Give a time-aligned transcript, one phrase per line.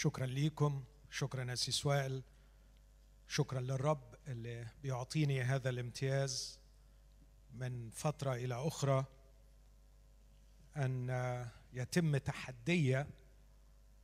[0.00, 2.22] شكرا ليكم شكرا أسيس وائل
[3.28, 6.58] شكرا للرب اللي بيعطيني هذا الامتياز
[7.54, 9.04] من فترة إلى أخرى
[10.76, 11.08] أن
[11.72, 13.04] يتم تحدي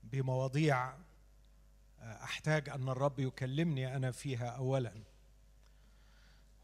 [0.05, 0.97] بمواضيع
[2.01, 5.03] أحتاج أن الرب يكلمني أنا فيها أولا.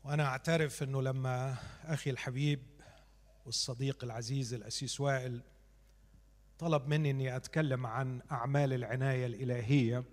[0.04, 2.62] وأنا أعترف أنه لما أخي الحبيب
[3.46, 5.42] والصديق العزيز الأسيس وائل
[6.62, 10.04] طلب مني إني أتكلم عن أعمال العناية الإلهية.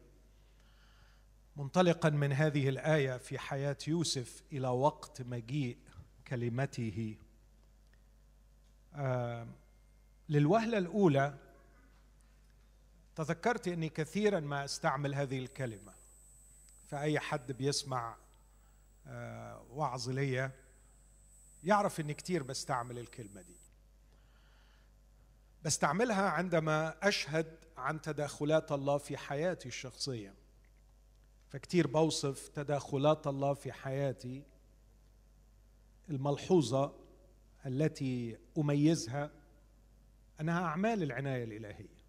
[1.55, 5.77] منطلقا من هذه الآية في حياة يوسف إلى وقت مجيء
[6.27, 7.17] كلمته.
[8.95, 9.47] آه
[10.29, 11.37] للوهلة الأولى
[13.15, 15.93] تذكرت إني كثيرا ما أستعمل هذه الكلمة
[16.87, 18.15] فأي حد بيسمع
[19.07, 20.51] آه وعظ ليا
[21.63, 23.58] يعرف إني كثير بستعمل الكلمة دي.
[25.65, 30.33] بستعملها عندما أشهد عن تداخلات الله في حياتي الشخصية.
[31.49, 34.43] فكتير بوصف تداخلات الله في حياتي
[36.09, 36.93] الملحوظة
[37.65, 39.31] التي أميزها
[40.41, 41.99] أنها أعمال العناية الإلهية.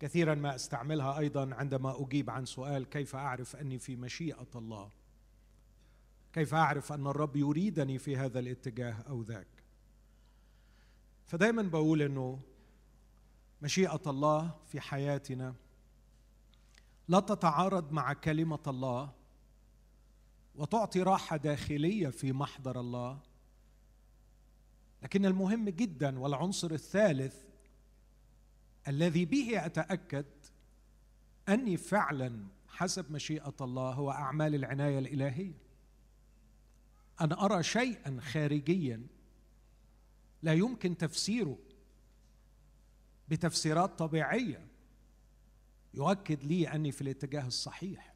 [0.00, 4.90] كثيرا ما أستعملها أيضا عندما أجيب عن سؤال كيف أعرف أني في مشيئة الله؟
[6.32, 9.59] كيف أعرف أن الرب يريدني في هذا الاتجاه أو ذاك؟
[11.30, 12.40] فدايما بقول إنه
[13.62, 15.54] مشيئة الله في حياتنا
[17.08, 19.12] لا تتعارض مع كلمة الله
[20.54, 23.20] وتعطي راحة داخلية في محضر الله.
[25.02, 27.36] لكن المهم جدا والعنصر الثالث
[28.88, 30.26] الذي به أتأكد
[31.48, 35.58] أني فعلا حسب مشيئة الله هو أعمال العناية الإلهية.
[37.20, 39.19] ان أرى شيئا خارجيا
[40.42, 41.58] لا يمكن تفسيره
[43.28, 44.66] بتفسيرات طبيعية
[45.94, 48.14] يؤكد لي أني في الاتجاه الصحيح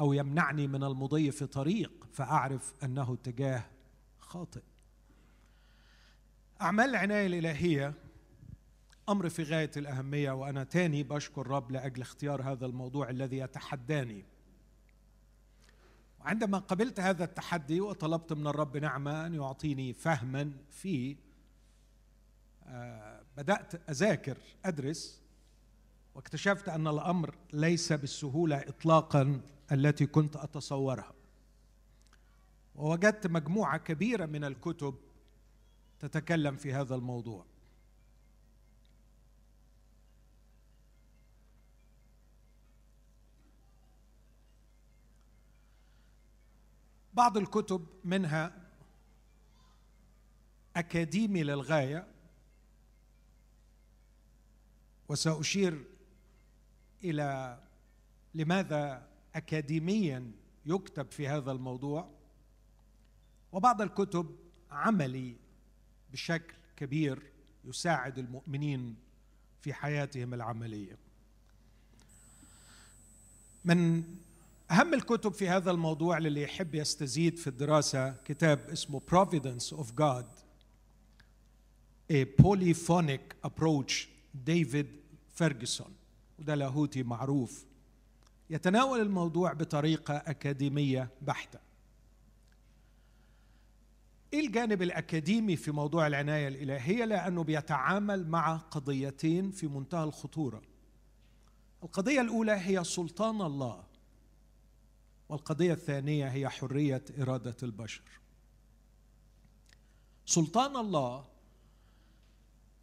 [0.00, 3.64] أو يمنعني من المضي في طريق فأعرف أنه اتجاه
[4.18, 4.62] خاطئ.
[6.60, 7.94] أعمال العناية الإلهية
[9.08, 14.24] أمر في غاية الأهمية وأنا تاني بشكر الرب لأجل اختيار هذا الموضوع الذي يتحداني.
[16.20, 21.16] وعندما قبلت هذا التحدي وطلبت من الرب نعمة أن يعطيني فهما فيه
[22.66, 25.22] آه، بدأت أذاكر أدرس
[26.14, 29.40] واكتشفت أن الأمر ليس بالسهولة اطلاقا
[29.72, 31.12] التي كنت أتصورها.
[32.74, 34.94] ووجدت مجموعة كبيرة من الكتب
[36.00, 37.46] تتكلم في هذا الموضوع.
[47.14, 48.52] بعض الكتب منها
[50.76, 52.06] أكاديمي للغاية
[55.08, 55.84] وسأشير
[57.04, 57.58] إلى
[58.34, 60.32] لماذا اكاديميا
[60.66, 62.10] يكتب في هذا الموضوع.
[63.52, 64.36] وبعض الكتب
[64.70, 65.36] عملي
[66.12, 67.32] بشكل كبير
[67.64, 68.96] يساعد المؤمنين
[69.60, 70.98] في حياتهم العملية.
[73.64, 74.04] من
[74.70, 80.26] أهم الكتب في هذا الموضوع للي يحب يستزيد في الدراسة كتاب اسمه Providence of God.
[82.12, 83.94] A Polyphonic Approach
[84.34, 84.86] ديفيد
[85.34, 85.94] فيرجسون
[86.38, 87.66] وده لاهوتي معروف.
[88.50, 91.58] يتناول الموضوع بطريقة أكاديمية بحتة.
[94.32, 100.62] إيه الجانب الأكاديمي في موضوع العناية الإلهية؟ لأنه بيتعامل مع قضيتين في منتهى الخطورة.
[101.82, 103.89] القضية الأولى هي سلطان الله.
[105.30, 108.02] والقضية الثانية هي حرية إرادة البشر.
[110.26, 111.24] سلطان الله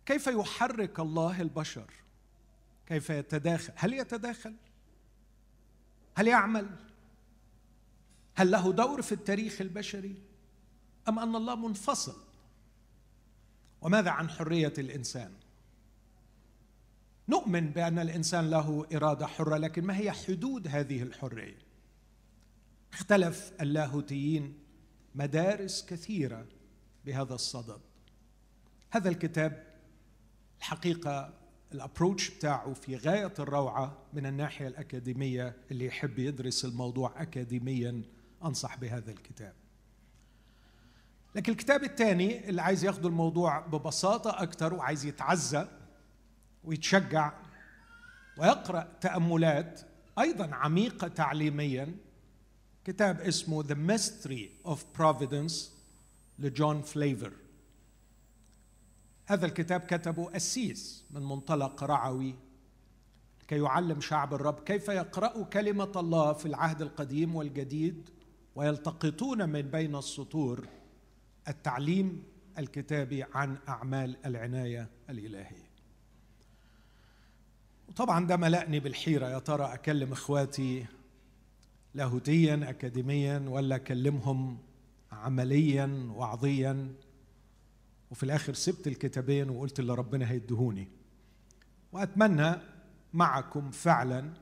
[0.05, 1.93] كيف يحرك الله البشر؟
[2.85, 4.55] كيف يتداخل؟ هل يتداخل؟
[6.15, 6.69] هل يعمل؟
[8.35, 10.15] هل له دور في التاريخ البشري؟
[11.07, 12.17] أم أن الله منفصل؟
[13.81, 15.33] وماذا عن حرية الإنسان؟
[17.29, 21.66] نؤمن بأن الإنسان له إرادة حرة لكن ما هي حدود هذه الحرية؟
[22.93, 24.59] اختلف اللاهوتيين
[25.15, 26.45] مدارس كثيرة
[27.05, 27.81] بهذا الصدد.
[28.91, 29.67] هذا الكتاب
[30.59, 31.33] الحقيقة
[31.71, 38.01] الابروتش بتاعه في غاية الروعة من الناحية الأكاديمية اللي يحب يدرس الموضوع اكاديميا
[38.43, 39.53] أنصح بهذا الكتاب.
[41.35, 45.67] لكن الكتاب الثاني اللي عايز ياخد الموضوع ببساطة أكثر وعايز يتعزى
[46.63, 47.33] ويتشجع
[48.37, 49.81] ويقرأ تأملات
[50.19, 51.95] أيضا عميقة تعليميا
[52.87, 55.53] كتاب اسمه The Mystery of Providence
[56.39, 57.33] لجون فليفر.
[59.25, 62.35] هذا الكتاب كتبه أسيس من منطلق رعوي
[63.47, 68.09] كي يعلم شعب الرب كيف يقرأوا كلمة الله في العهد القديم والجديد
[68.55, 70.67] ويلتقطون من بين السطور.
[71.47, 72.23] التعليم
[72.57, 75.67] الكتابي عن أعمال العناية الإلهية.
[77.87, 80.85] وطبعا ده ملأني بالحيرة يا ترى أكلم إخواتي
[81.97, 84.57] لاهوتيا أكاديميا ولا أكلمهم
[85.11, 86.95] عمليا وعظيا.
[88.11, 90.87] وفي الآخر سبت الكتابين وقلت اللي ربنا هيدهوني.
[91.91, 92.55] وأتمنى
[93.13, 94.33] معكم فعلا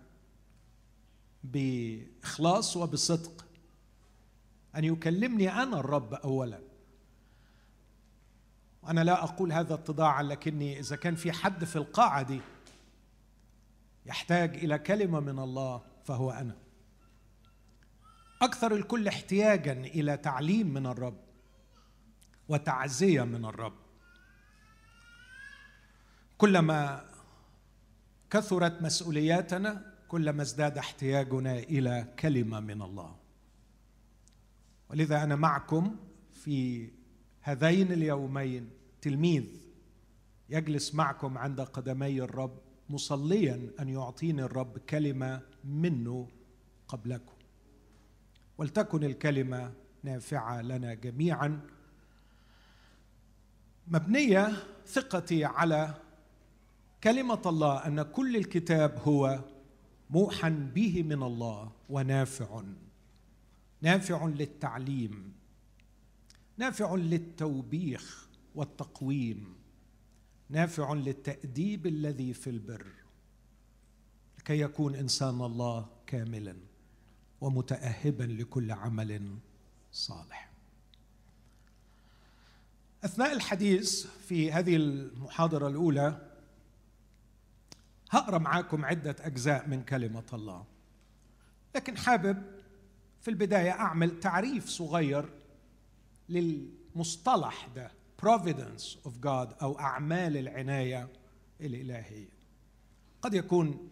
[1.44, 3.46] بإخلاص وبصدق
[4.76, 6.60] أن يكلمني أنا الرب اولا.
[8.84, 12.42] وأنا لا أقول هذا اتضاعا لكني إذا كان في حد في القاعة دي
[14.06, 16.65] يحتاج إلى كلمة من الله فهو أنا.
[18.42, 21.18] أكثر الكل احتياجا إلى تعليم من الرب
[22.50, 23.74] وتعزية من الرب.
[26.38, 27.06] كلما
[28.30, 33.16] كثرت مسؤولياتنا كلما ازداد احتياجنا إلى كلمة من الله.
[34.90, 35.96] ولذا أنا معكم
[36.32, 36.90] في
[37.42, 38.70] هذين اليومين
[39.02, 39.46] تلميذ
[40.50, 42.60] يجلس معكم عند قدمي الرب
[42.90, 46.28] مصليا أن يعطيني الرب كلمة منه
[46.88, 47.35] قبلكم.
[48.58, 49.74] ولتكن الكلمة
[50.04, 51.62] نافعة لنا جميعا.
[53.88, 54.54] مبنية
[54.88, 55.94] ثقتي على
[57.04, 59.40] كلمة الله أن كل الكتاب هو
[60.10, 62.64] موحى به من الله ونافع
[63.82, 65.34] نافع للتعليم
[66.58, 69.56] نافع للتوبيخ والتقويم
[70.50, 72.88] نافع للتأديب الذي في البر
[74.40, 76.56] لكي يكون إنسان الله كاملا.
[77.42, 79.38] ومتاهبا لكل عمل
[79.92, 80.52] صالح.
[83.04, 86.32] أثناء الحديث في هذه المحاضرة الأولى
[88.12, 90.66] هقرا معاكم عدة أجزاء من كلمة الله.
[91.76, 92.44] لكن حابب
[93.22, 95.30] في البداية أعمل تعريف صغير
[96.30, 97.92] للمصطلح ده
[98.22, 101.10] providence of God أو أعمال العناية
[101.62, 102.30] الإلهية.
[103.22, 103.90] قد يكون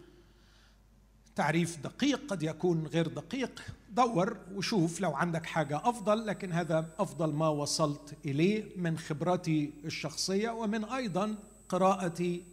[1.35, 3.61] تعريف دقيق قد يكون غير دقيق.
[3.89, 10.49] دور وشوف لو عندك حاجة أفضل لكن هذا أفضل ما وصلت إليه من خبرتي الشخصية
[10.49, 11.35] ومن أيضا
[11.69, 12.43] قراءتي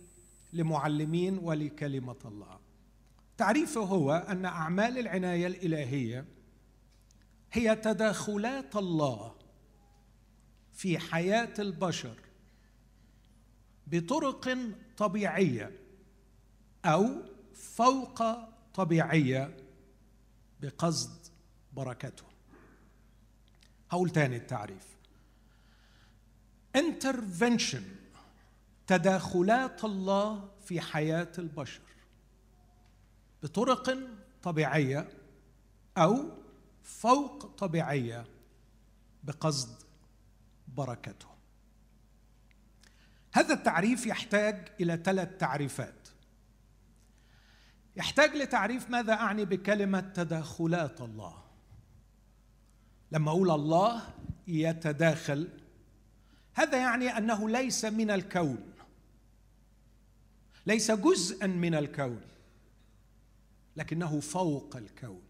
[0.52, 2.58] لمعلمين ولكلمة الله.
[3.36, 6.24] تعريفه هو أن أعمال العناية الإلهية
[7.52, 9.34] هي تداخلات الله
[10.72, 12.16] في حياة البشر
[13.86, 14.58] بطرق
[14.96, 15.72] طبيعية
[16.84, 17.06] أو
[17.54, 18.22] فوق
[18.74, 19.56] طبيعية
[20.60, 21.26] بقصد
[21.72, 22.24] بركته.
[23.90, 24.86] هقول تاني التعريف.
[26.78, 27.82] Intervention
[28.86, 31.80] تداخلات الله في حياة البشر
[33.42, 33.98] بطرق
[34.42, 35.08] طبيعية
[35.98, 36.30] أو
[36.82, 38.26] فوق طبيعية
[39.24, 39.82] بقصد
[40.68, 41.26] بركته.
[43.32, 45.99] هذا التعريف يحتاج إلى ثلاث تعريفات.
[48.00, 51.42] يحتاج لتعريف ماذا أعني بكلمة تداخلات الله.
[53.12, 54.14] لما أقول الله
[54.46, 55.48] يتداخل
[56.54, 58.72] هذا يعني أنه ليس من الكون.
[60.66, 62.20] ليس جزءا من الكون
[63.76, 65.22] لكنه فوق الكون.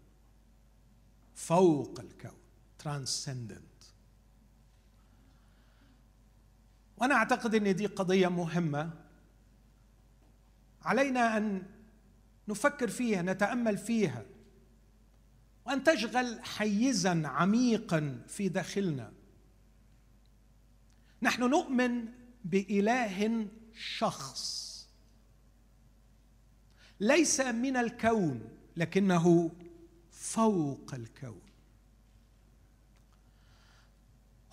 [1.35, 2.39] فوق الكون
[2.79, 3.83] ترانسندنت
[6.97, 8.91] وأنا أعتقد إن دي قضية مهمة.
[10.81, 11.63] علينا أن
[12.47, 14.25] نفكر فيها نتأمل فيها.
[15.65, 19.13] وأن تشغل حيزا عميقا في داخلنا.
[21.21, 22.05] نحن نؤمن
[22.45, 24.61] بإله شخص.
[26.99, 29.51] ليس من الكون لكنه
[30.11, 31.41] فوق الكون.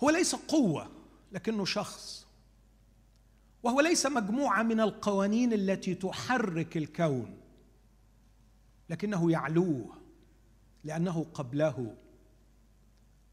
[0.03, 0.91] هو ليس قوة
[1.31, 2.27] لكنه شخص.
[3.63, 7.38] وهو ليس مجموعة من القوانين التي تحرك الكون.
[8.89, 9.97] لكنه يعلوه
[10.83, 11.95] لأنه قبله.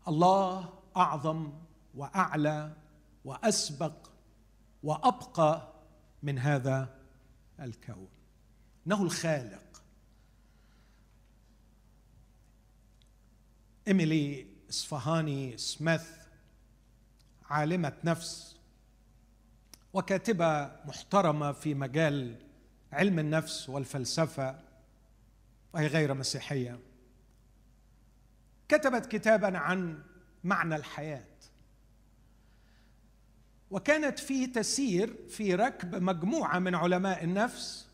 [0.08, 1.52] الله أعظم
[1.94, 2.76] وأعلى
[3.24, 4.10] وأسبق
[4.82, 5.72] وأبقى
[6.22, 6.98] من هذا
[7.60, 8.08] الكون.
[8.86, 9.82] إنه الخالق.
[13.88, 16.10] إيميلي إصفهاني سميث
[17.44, 18.56] عالمة نفس
[19.92, 22.36] وكاتبة محترمة في مجال
[22.92, 24.65] علم النفس والفلسفة.
[25.76, 26.78] وهي غير مسيحية.
[28.68, 30.02] كتبت كتابا عن
[30.44, 31.24] معنى الحياة.
[33.70, 37.88] وكانت فيه تسير في ركب مجموعة من علماء النفس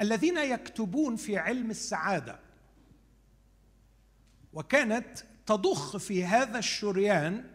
[0.00, 2.38] الذين يكتبون في علم السعادة.
[4.52, 7.50] وكانت تضخ في هذا الشريان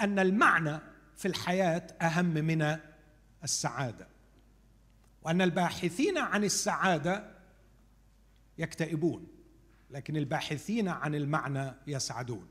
[0.00, 0.78] أن المعنى
[1.16, 2.78] في الحياة أهم من
[3.44, 4.15] السعادة.
[5.26, 7.30] وأن الباحثين عن السعادة
[8.58, 9.26] يكتئبون
[9.90, 12.48] لكن الباحثين عن المعنى يسعدون.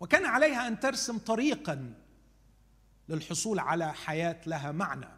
[0.00, 1.94] وكان عليها أن ترسم طريقا
[3.08, 5.08] للحصول على حياة لها معنى.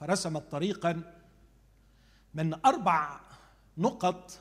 [0.00, 1.14] فرسمت طريقا
[2.34, 3.20] من أربع
[3.78, 4.40] نقط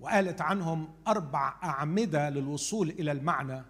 [0.00, 3.62] وقالت عنهم أربع أعمدة للوصول إلى المعنى.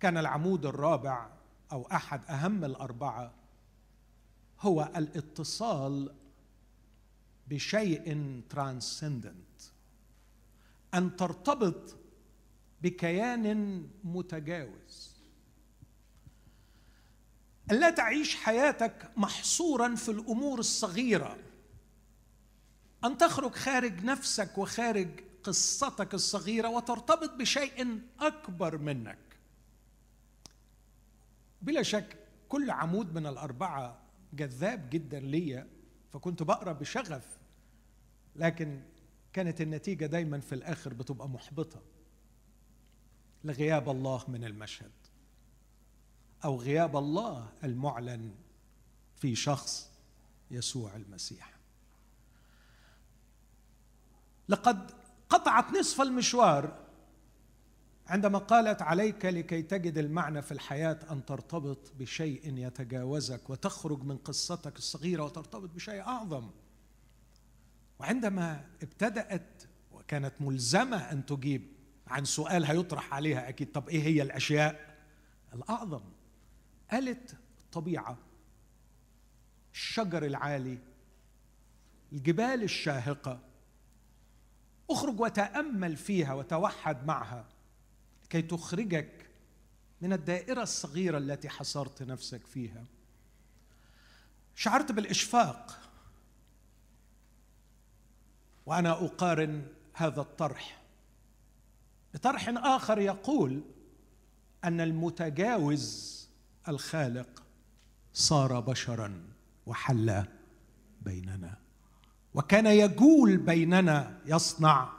[0.00, 1.28] كان العمود الرابع
[1.72, 3.45] أو أحد أهم الأربعة.
[4.60, 6.14] هو الاتصال
[7.48, 9.62] بشيء ترانسندنت
[10.94, 11.96] أن ترتبط
[12.82, 15.16] بكيان متجاوز.
[17.70, 21.38] الا تعيش حياتك محصورا في الأمور الصغيرة.
[23.04, 25.08] أن تخرج خارج نفسك وخارج
[25.42, 29.18] قصتك الصغيرة وترتبط بشيء أكبر منك.
[31.62, 32.16] بلا شك
[32.48, 35.68] كل عمود من الأربعة جذاب جدا ليا
[36.12, 37.38] فكنت بقرأ بشغف
[38.36, 38.82] لكن
[39.32, 41.82] كانت النتيجة دايما في الآخر بتبقى محبطة.
[43.44, 44.92] لغياب الله من المشهد
[46.44, 48.34] أو غياب الله المعلن
[49.16, 49.90] في شخص
[50.50, 51.56] يسوع المسيح.
[54.48, 54.90] لقد
[55.28, 56.85] قطعت نصف المشوار
[58.08, 64.76] عندما قالت عليك لكي تجد المعنى في الحياة أن ترتبط بشيء يتجاوزك وتخرج من قصتك
[64.76, 66.50] الصغيرة وترتبط بشيء أعظم.
[67.98, 71.66] وعندما ابتدأت وكانت ملزمة أن تجيب
[72.06, 74.96] عن سؤال هيطرح عليها أكيد طب إيه هي الأشياء
[75.54, 76.02] الأعظم؟
[76.90, 78.18] قالت الطبيعه
[79.72, 80.78] الشجر العالي
[82.12, 83.40] الجبال الشاهقة
[84.90, 87.55] اخرج وتأمل فيها وتوحد معها.
[88.30, 89.30] كي تخرجك
[90.00, 92.84] من الدائرة الصغيرة التي حصرت نفسك فيها.
[94.54, 95.80] شعرت بالإشفاق.
[98.66, 100.82] وأنا أقارن هذا الطرح
[102.14, 103.62] بطرح آخر يقول
[104.64, 106.16] أن المتجاوز
[106.68, 107.42] الخالق
[108.12, 109.22] صار بشرا
[109.66, 110.24] وحل
[111.02, 111.58] بيننا.
[112.34, 114.92] وكان يجول بيننا يصنع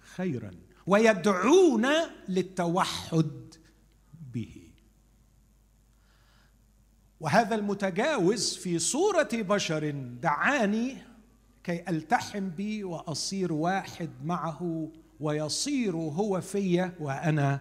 [0.00, 0.52] خيرا.
[0.86, 3.54] ويدعونا للتوحد
[4.32, 4.56] به.
[7.20, 9.90] وهذا المتجاوز في صورة بشر
[10.22, 10.96] دعاني
[11.64, 17.60] كي ألتحم بي وأصير واحد معه ويصير هو في وأنا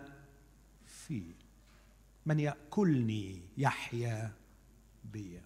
[0.86, 1.36] فيه.
[2.26, 4.32] من يأكلني يحيا
[5.14, 5.42] بي.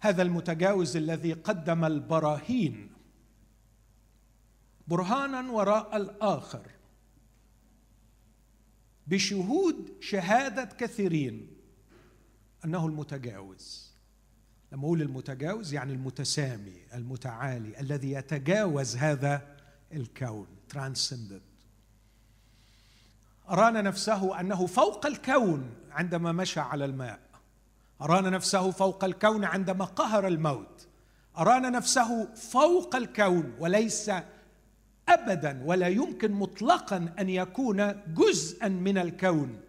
[0.00, 2.90] هذا المتجاوز الذي قدم البراهين
[4.90, 6.66] برهانا وراء الآخر.
[9.06, 11.56] بشهود شهادة كثيرين.
[12.64, 13.90] أنه المتجاوز.
[14.72, 19.56] لما أقول المتجاوز يعني المتسامي المتعالي الذي يتجاوز هذا
[19.92, 21.42] الكون transcendent
[23.48, 27.20] أرانا نفسه أنه فوق الكون عندما مشى على الماء.
[28.00, 30.88] أرانا نفسه فوق الكون عندما قهر الموت.
[31.38, 34.10] أرانا نفسه فوق الكون وليس
[35.14, 39.60] ابدا ولا يمكن مطلقا أن يكون جزءا من الكون.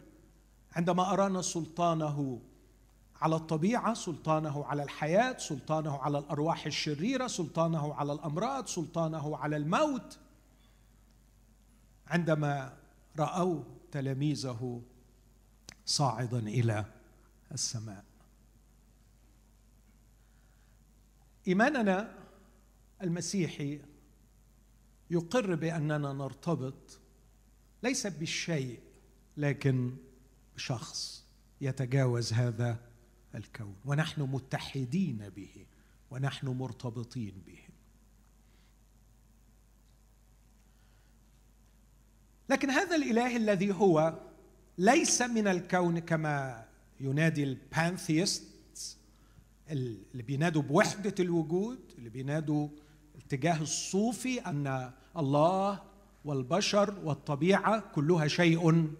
[0.71, 2.41] عندما أرانا سلطانه
[3.21, 10.19] على الطبيعة سلطانه على الحياة سلطانه على الأرواح الشريرة سلطانه على الأمراض سلطانه على الموت.
[12.07, 12.77] عندما
[13.19, 14.81] رأوا تلاميذه
[15.85, 16.85] صاعدا إلى
[17.51, 18.03] السماء.
[21.47, 22.15] إيماننا
[23.03, 23.81] المسيحي
[25.11, 26.99] يقر بأننا نرتبط
[27.83, 28.79] ليس بالشيء
[29.37, 29.95] لكن
[30.55, 31.25] بشخص
[31.61, 32.79] يتجاوز هذا
[33.35, 33.75] الكون.
[33.85, 35.65] ونحن متحدين به
[36.11, 37.59] ونحن مرتبطين به.
[42.49, 44.19] لكن هذا الإله الذي هو
[44.77, 46.65] ليس من الكون كما
[46.99, 48.43] ينادي البانثيست
[49.69, 52.69] اللي بينادوا بوحدة الوجود اللي بينادوا
[53.15, 55.79] الاتجاه الصوفي أن الله
[56.25, 58.91] والبشر والطبيعة كلها شيء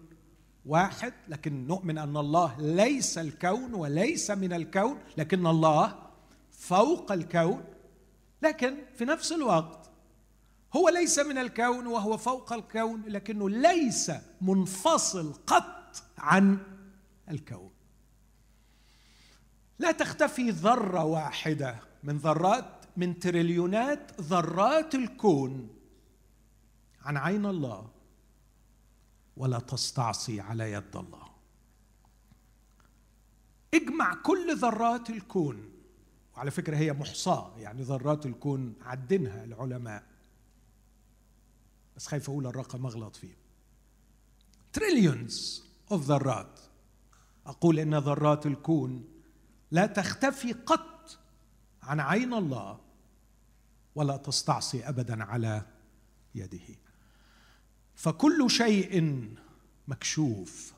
[0.66, 5.98] واحد لكن نؤمن أن الله ليس الكون وليس من الكون لكن الله
[6.50, 7.64] فوق الكون
[8.42, 9.90] لكن في نفس الوقت
[10.76, 16.58] هو ليس من الكون وهو فوق الكون لكنه ليس منفصل قط عن
[17.30, 17.70] الكون.
[19.78, 25.68] لا تختفي ذرة واحدة من ذرات من تريليونات ذرات الكون.
[27.02, 27.90] عن عين الله
[29.36, 31.28] ولا تستعصي على يد الله.
[33.74, 35.72] اجمع كل ذرات الكون.
[36.34, 40.04] وعلى فكرة هي محصاة يعني ذرات الكون عدنها العلماء.
[41.96, 43.36] بس خايف أقول الرقم أغلط فيه.
[44.72, 46.60] trillions of ذرات.
[47.46, 49.08] أقول إن ذرات الكون
[49.70, 51.18] لا تختفي قط
[51.82, 52.80] عن عين الله
[53.94, 55.66] ولا تستعصي ابدا على
[56.34, 56.76] يده.
[57.94, 59.28] فكل شيء
[59.88, 60.72] مكشوف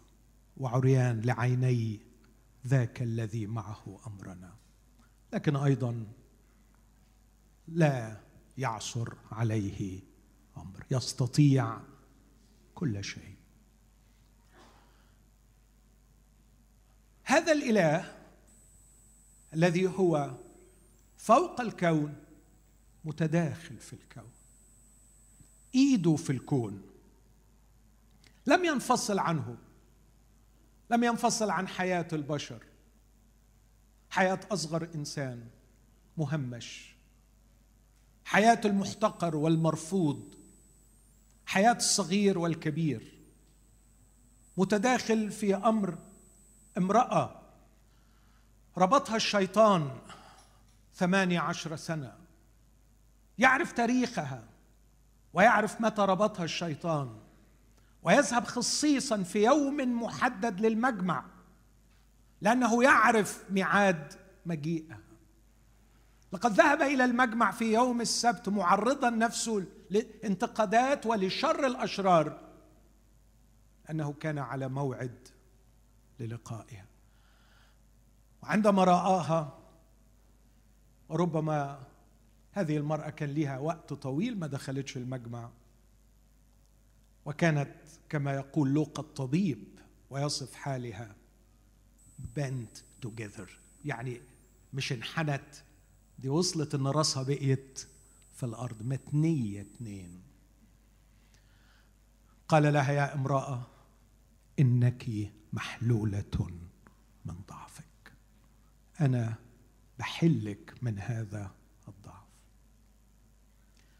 [0.56, 2.00] وعريان لعيني
[2.66, 4.54] ذاك الذي معه أمرنا.
[5.32, 6.06] لكن أيضا
[7.68, 8.20] لا
[8.58, 10.00] يعصر عليه
[10.56, 11.80] أمر يستطيع
[12.74, 13.34] كل شيء.
[17.24, 18.18] هذا الإله
[19.54, 20.34] الذي هو
[21.16, 22.14] فوق الكون
[23.04, 24.30] متداخل في الكون
[25.74, 26.82] إيده في الكون.
[28.46, 29.56] لم ينفصل عنه.
[30.90, 32.62] لم ينفصل عن حياة البشر.
[34.10, 35.48] حياة أصغر إنسان
[36.16, 36.94] مهمش.
[38.24, 40.34] حياة المحتقر والمرفوض.
[41.46, 43.18] حياة الصغير والكبير.
[44.56, 45.98] متداخل في أمر
[46.78, 47.40] امرأة
[48.78, 49.98] ربطها الشيطان
[50.94, 52.16] ثمانية عشر سنة.
[53.38, 54.44] يعرف تاريخها
[55.32, 57.23] ويعرف متى ربطها الشيطان.
[58.04, 61.24] ويذهب خصيصا في يوم محدد للمجمع
[62.40, 64.12] لأنه يعرف ميعاد
[64.46, 65.00] مجيئها.
[66.32, 72.40] لقد ذهب إلى المجمع في يوم السبت معرضا نفسه لانتقادات ولشر الأشرار
[73.90, 75.28] أنه كان على موعد
[76.20, 76.86] للقائها.
[78.42, 79.58] وعندما رآها
[81.08, 81.82] وربما
[82.52, 85.50] هذه المرأة كان لها وقت طويل ما دخلتش المجمع
[87.26, 87.74] وكانت
[88.08, 89.64] كما يقول لوقا الطبيب
[90.10, 91.16] ويصف حالها
[92.38, 93.48] bent together.
[93.84, 94.20] يعني
[94.72, 95.54] مش انحنت
[96.18, 97.86] دي وصلت إن راسها بقيت
[98.32, 98.82] في الأرض.
[98.82, 100.22] متنية اتنين.
[102.48, 103.66] قال لها يا امرأة
[104.58, 106.50] إنك محلولة
[107.24, 108.12] من ضعفك.
[109.00, 109.34] أنا
[109.98, 111.54] بحلك من هذا
[111.88, 112.24] الضعف.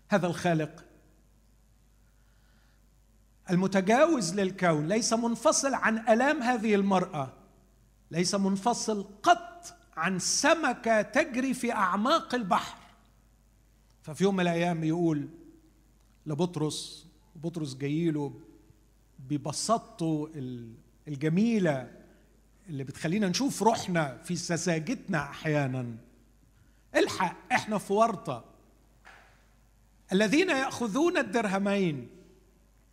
[0.08, 0.84] هذا الخالق
[3.50, 7.32] المتجاوز للكون ليس منفصل عن آلام هذه المرأة
[8.10, 12.78] ليس منفصل قط عن سمكة تجري في أعماق البحر.
[14.02, 15.28] ففي يوم من الأيام يقول
[16.26, 18.40] لبطرس بطرس جاي له
[19.18, 20.30] ببساطته
[21.08, 21.90] الجميلة
[22.68, 25.86] اللي بتخلينا نشوف روحنا في سذاجتنا أحيانا.
[26.96, 28.44] الحق إحنا في ورطة.
[30.12, 32.08] الذين يأخذون الدرهمين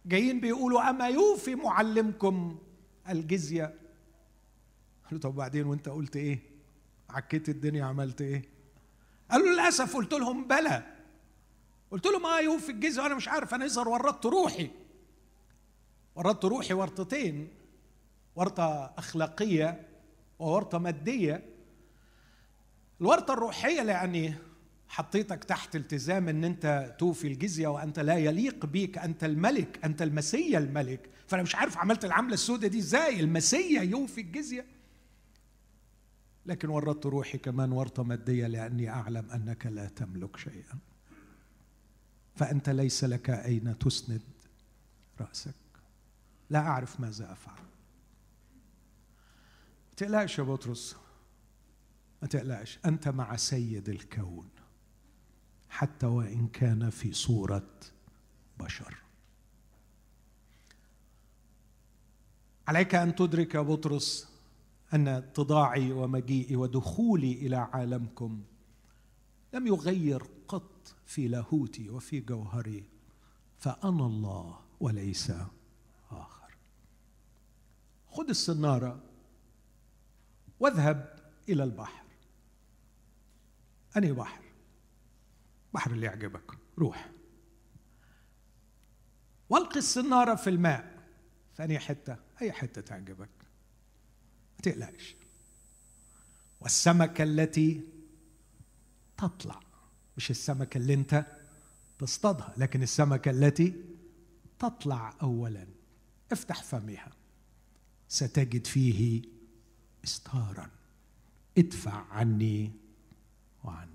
[0.06, 2.60] جايين بيقولوا أما يوفي معلمكم
[3.10, 3.66] الجزية.
[5.04, 6.40] قال له طب وبعدين وأنت قلت إيه؟
[7.10, 8.42] عكيت الدنيا عملت إيه؟
[9.32, 9.96] قالوا للأسف.
[9.96, 10.84] قلت لهم بلى.
[11.92, 13.02] قلت لهم آه يوفي الجزية.
[13.02, 13.54] وأنا مش عارف.
[13.54, 14.70] أنا يظهر ورطت روحي.
[16.16, 17.48] ورطت روحي ورطتين.
[18.36, 19.88] ورطة أخلاقية
[20.40, 21.46] وورطة مادية.
[23.02, 24.36] الورطة الروحية يعني
[24.92, 30.58] حطيتك تحت التزام إن أنت توفي الجزية وأنت لا يليق بيك أنت الملك أنت المسيا
[30.60, 31.10] الملك.
[31.28, 34.66] فأنا مش عارف عملت العملة السوداء دي إزاي؟ المسيا يوفي الجزية.
[36.46, 40.78] لكن ورطت روحي كمان ورطة مادية لأني أعلم أنك لا تملك شيئا.
[42.36, 44.22] فأنت ليس لك أين تسند
[45.22, 45.54] رأسك.
[46.50, 47.56] لا أعرف ماذا أفعل.
[49.90, 50.96] ما تقلقش يا بطرس.
[52.22, 52.80] ما تقلقش.
[52.86, 54.51] أنت مع سيد الكون.
[55.72, 57.70] حتى وإن كان في صورة
[58.60, 58.98] بشر.
[62.68, 64.30] عليك أن تدرك يا بطرس
[64.94, 68.44] أن اتضاعي ومجيئي ودخولي إلى عالمكم
[69.54, 72.84] لم يغير قط في لاهوتي وفي جوهري
[73.60, 75.32] فأنا الله وليس
[76.12, 76.56] آخر.
[78.12, 79.04] خذ السنارة
[80.60, 82.06] واذهب إلى البحر.
[83.98, 84.41] انهي بحر؟
[85.74, 86.52] بحر اللي يعجبك.
[86.78, 87.12] روح.
[89.50, 91.04] والقي السنارة في الماء.
[91.54, 92.18] في أي حتة.
[92.42, 93.30] أي حتة تعجبك؟
[94.56, 95.16] ما تقلقش.
[96.62, 97.82] والسمكة التي
[99.18, 99.60] تطلع.
[100.18, 101.26] مش السمكة اللي أنت
[102.00, 103.74] تصطادها لكن السمكة التي
[104.60, 105.68] تطلع أولا.
[106.32, 107.12] افتح فمها.
[108.10, 109.22] ستجد فيه
[110.04, 110.70] استارا.
[111.58, 112.72] ادفع عني
[113.64, 113.91] وعنك.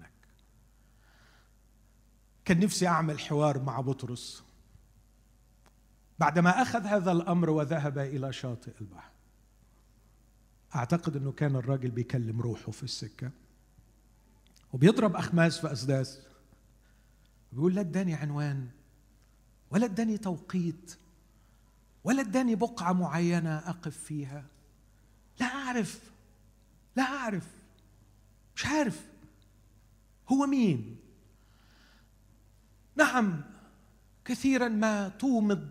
[2.46, 4.44] كان نفسي أعمل حوار مع بطرس.
[6.18, 9.10] بعدما أخذ هذا الأمر وذهب إلى شاطئ البحر.
[10.74, 13.30] أعتقد أنه كان الراجل بيكلم روحه في السكة.
[14.72, 16.26] وبيضرب أخماس في أسداس.
[17.52, 18.68] بيقول لا اداني عنوان
[19.70, 20.96] ولا اداني توقيت
[22.04, 24.44] ولا اداني بقعة معينة أقف فيها.
[25.40, 26.10] لا أعرف
[26.96, 27.48] لا أعرف
[28.56, 29.06] مش عارف.
[30.28, 31.05] هو مين؟
[32.96, 33.42] نعم
[34.24, 35.68] كثيرا ما تومض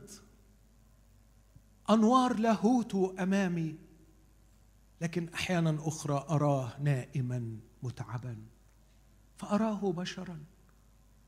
[1.90, 3.76] أنوار لاهوت أمامي
[5.02, 8.38] لكن أحيانا أخرى أراه نائما متعبا
[9.38, 10.40] فأراه بشرا.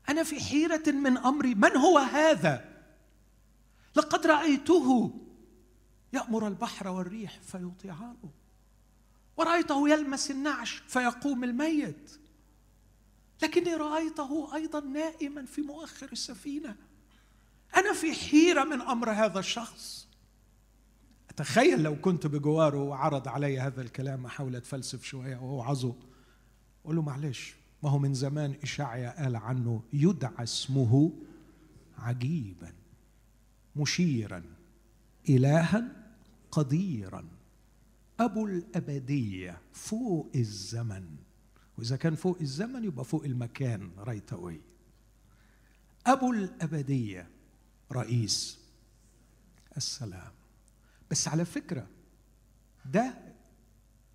[0.08, 2.78] أنا في حيرة من أمري من هو هذا؟
[3.96, 5.18] لقد رأيته
[6.12, 8.30] يأمر البحر والريح فيطيعانه
[9.36, 12.20] ورأيته يلمس النعش فيقوم الميت.
[13.42, 16.76] لكني رأيته أيضا نائما في مؤخر السفينة.
[17.76, 20.08] أنا في حيرة من أمر هذا الشخص.
[21.30, 25.94] أتخيل لو كنت بجواره وعرض علي هذا الكلام أحاول أتفلسف شوية وأوعظه
[26.84, 31.12] أقول له معلش ما هو من زمان إشعيا قال عنه يدعى اسمه
[31.98, 32.72] عجيبا
[33.76, 34.42] مشيرا
[35.28, 35.84] إلها
[36.50, 37.28] قديرا
[38.20, 41.16] أبو الأبدية فوق الزمن.
[41.78, 44.60] وإذا كان فوق الزمن يبقى فوق المكان رأيت أوي.
[46.06, 47.28] أبو الأبدية
[47.92, 48.58] رئيس
[49.76, 50.32] السلام.
[51.10, 51.86] بس على فكرة
[52.84, 53.14] ده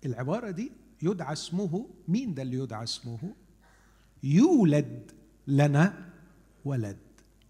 [0.04, 0.72] العبارة دي
[1.02, 3.34] يدعى اسمه مين ده اللي يدعى اسمه؟
[4.22, 5.12] يولد
[5.46, 6.12] لنا
[6.64, 6.98] ولد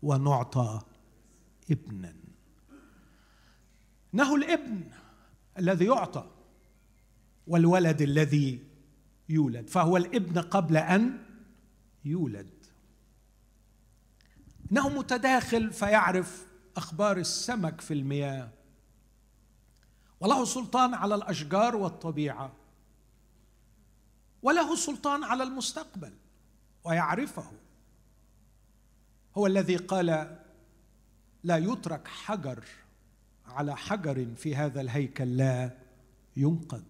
[0.03, 0.83] ونعطى
[1.71, 2.15] ابنا.
[4.15, 4.85] إنه الابن
[5.59, 6.31] الذي يعطى
[7.47, 8.74] والولد الذي
[9.29, 9.69] يولد.
[9.69, 11.19] فهو الابن قبل أن
[12.05, 12.67] يولد.
[14.73, 18.51] إنه متداخل فيعرف أخبار السمك في المياه.
[20.21, 22.53] وله سلطان على الأشجار والطبيعة.
[24.43, 26.13] وله سلطان على المستقبل.
[26.85, 27.53] ويعرفه.
[29.37, 30.39] هو الذي قال
[31.45, 32.65] لا يترك حجر
[33.47, 35.71] على حجر في هذا الهيكل لا
[36.37, 36.85] ينقض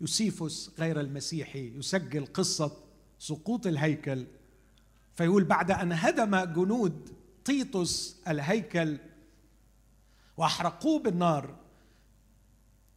[0.00, 2.76] يوسيفوس غير المسيحي يسجل قصة
[3.18, 4.26] سقوط الهيكل.
[5.14, 7.08] فيقول بعد أن هدم جنود
[7.44, 8.98] طيطس الهيكل
[10.36, 11.56] وأحرقوه بالنار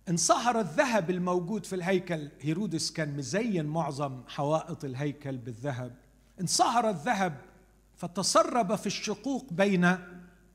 [0.10, 2.30] انصهر الذهب الموجود في الهيكل.
[2.42, 5.96] هيرودس كان مزين معظم حوائط الهيكل بالذهب.
[6.42, 7.42] انصهر الذهب
[7.96, 9.98] فتسرب في الشقوق بين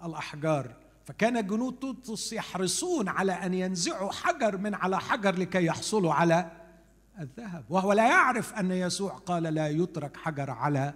[0.05, 0.77] الأحجار.
[1.09, 6.51] فكان جنود طوطس يحرصون على أن ينزعوا حجر من على حجر لكي يحصلوا على
[7.21, 7.65] الذهب.
[7.69, 10.95] وهو لا يعرف أن يسوع قال لا يترك حجر على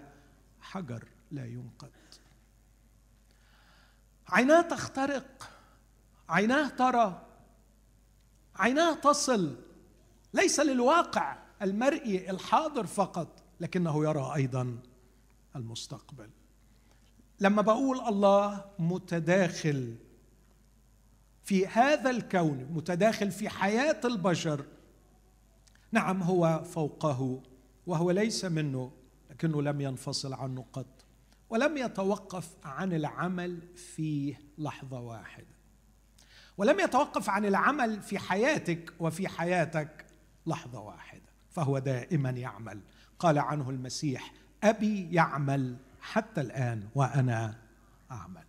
[0.60, 1.90] حجر لا ينقض.
[4.28, 5.50] عيناه تخترق
[6.28, 7.26] عيناه ترى
[8.56, 9.56] عيناه تصل.
[10.34, 14.78] ليس للواقع المرئي الحاضر فقط لكنه يرى أيضا
[15.56, 16.30] المستقبل.
[17.42, 19.96] لما بقول الله متداخل
[21.44, 24.64] في هذا الكون متداخل في حياة البشر
[25.92, 27.42] نعم هو فوقه
[27.86, 28.92] وهو ليس منه
[29.30, 31.04] لكنه لم ينفصل عنه قط
[31.50, 35.56] ولم يتوقف عن العمل فيه لحظة واحدة.
[36.56, 40.06] ولم يتوقف عن العمل في حياتك وفي حياتك
[40.46, 42.80] لحظة واحدة فهو دائما يعمل.
[43.18, 47.58] قال عنه المسيح أبي يعمل حتى الآن وأنا
[48.10, 48.44] أعمل.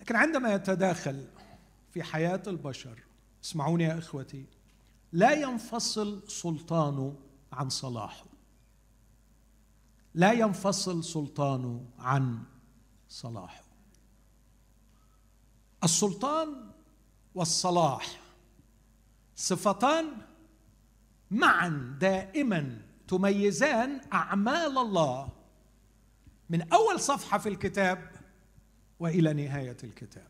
[0.00, 1.28] لكن عندما يتداخل
[1.90, 3.02] في حياة البشر
[3.44, 4.46] اسمعوني يا إخوتي
[5.12, 7.16] لا ينفصل سلطانه
[7.52, 8.26] عن صلاحه
[10.14, 12.42] لا ينفصل سلطانه عن
[13.08, 13.64] صلاحه
[15.84, 16.70] السلطان
[17.34, 18.20] والصلاح
[19.36, 20.06] صفتان
[21.30, 25.28] معا دائما تميزان أعمال الله
[26.50, 28.10] من أول صفحة في الكتاب
[29.00, 30.28] وإلى نهاية الكتاب.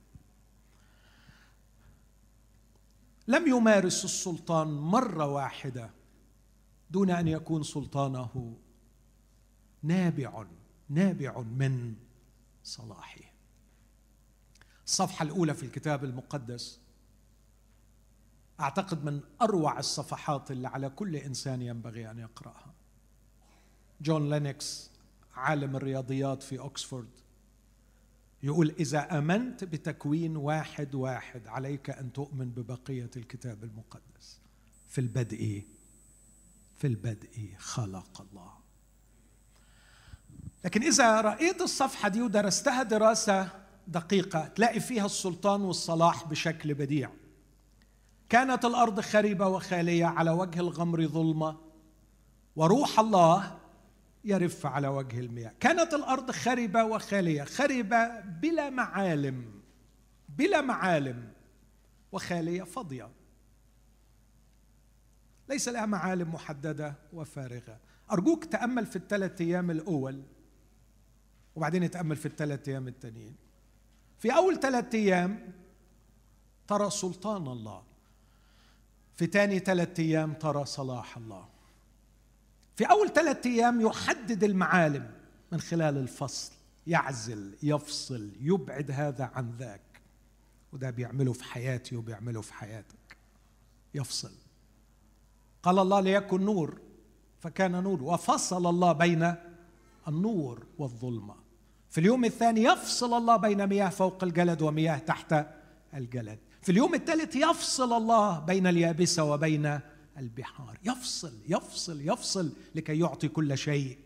[3.29, 5.91] لم يمارس السلطان مرة واحدة
[6.91, 8.57] دون أن يكون سلطانه
[9.83, 10.45] نابع
[10.89, 11.95] نابع من
[12.65, 13.21] صلاحه.
[14.87, 16.81] الصفحة الأولى في الكتاب المقدس
[18.61, 22.75] أعتقد من أروع الصفحات اللي على كل إنسان ينبغي أن يقرأها.
[24.01, 24.91] جون لينكس
[25.35, 27.11] عالم الرياضيات في اوكسفورد
[28.43, 34.41] يقول إذا آمنت بتكوين واحد واحد عليك أن تؤمن ببقية الكتاب المقدس.
[34.89, 35.65] في البدء
[36.77, 38.53] في البدء خلق الله.
[40.65, 43.49] لكن إذا رأيت الصفحة دي ودرستها دراسة
[43.89, 47.11] دقيقة تلاقي فيها السلطان والصلاح بشكل بديع.
[48.29, 51.57] كانت الأرض خربه وخالية على وجه الغمر ظلمة
[52.57, 53.59] وروح الله
[54.25, 55.53] يرف على وجه المياه.
[55.61, 59.61] كانت الأرض خربه وخالية خربه بلا معالم
[60.29, 61.33] بلا معالم
[62.13, 63.11] وخالية فاضية.
[65.49, 67.79] ليس لها معالم محددة وفارغة.
[68.13, 70.23] أرجوك تأمل في الثلاث أيام الأول
[71.57, 73.37] وبعدين تامل في الثلاث أيام التانيين.
[74.19, 75.53] في أول ثلاث أيام
[76.69, 77.86] ترى سلطان الله
[79.17, 81.49] في ثاني ثلاث أيام ترى صلاح الله.
[82.77, 85.11] في أول ثلاث أيام يحدد المعالم
[85.53, 86.53] من خلال الفصل
[86.87, 89.81] يعزل يفصل يبعد هذا عن ذاك.
[90.73, 93.17] وده بيعمله في حياتي وبيعمله في حياتك.
[93.95, 94.33] يفصل.
[95.63, 96.81] قال الله ليكن نور.
[97.41, 98.03] فكان نور.
[98.03, 99.35] وفصل الله بين
[100.09, 101.35] النور والظلمة.
[101.91, 105.47] في اليوم الثاني يفصل الله بين مياه فوق الجلد ومياه تحت
[105.95, 106.39] الجلد.
[106.67, 109.81] في اليوم الثالث يفصل الله بين اليابسة وبين
[110.19, 110.79] البحار.
[110.85, 113.99] يفصل يفصل يفصل لكي يعطي كل شيء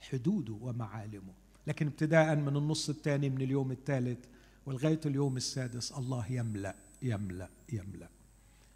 [0.00, 1.32] حدوده ومعالمه.
[1.66, 4.18] لكن ابتداء من النص الثاني من اليوم الثالث
[4.66, 8.08] ولغاية اليوم السادس الله يملأ يملأ يملأ.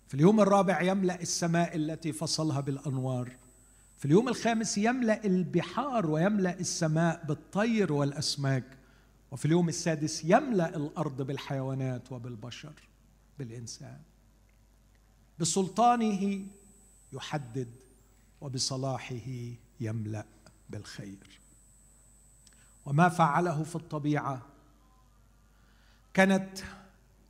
[0.08, 3.36] في اليوم الرابع يملأ السماء التي فصلها بالأنوار.
[3.98, 8.64] في اليوم الخامس يملأ البحار ويملأ السماء بالطير والأسماك.
[9.30, 12.72] وفي اليوم السادس يملأ الأرض بالحيوانات وبالبشر.
[13.38, 14.00] بالإنسان.
[15.38, 16.46] بسلطانه
[17.12, 17.70] يحدد
[18.40, 20.24] وبصلاحه يملأ
[20.70, 21.40] بالخير.
[22.86, 24.42] وما فعله في الطبيعة.
[26.14, 26.58] كانت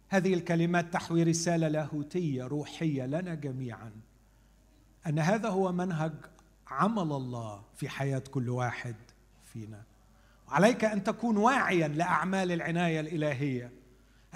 [0.09, 3.93] هذه الكلمات تحوي رسالة لاهوتية روحية لنا جميعا.
[5.07, 6.13] أن هذا هو منهج
[6.67, 8.97] عمل الله في حياة كل واحد
[9.53, 9.83] فينا.
[10.49, 13.73] عليك أن تكون واعيا لأعمال العناية الإلهية.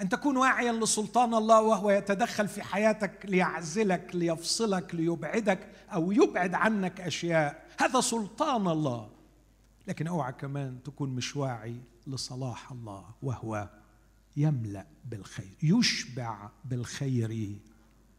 [0.01, 7.01] أن تكون واعيا لسلطان الله وهو يتدخل في حياتك ليعزلك ليفصلك ليبعدك أو يبعد عنك
[7.01, 7.65] أشياء.
[7.79, 9.09] هذا سلطان الله.
[9.87, 13.69] لكن أوعى كمان تكون مش واعي لصلاح الله وهو
[14.37, 17.57] يملأ بالخير يشبع بالخير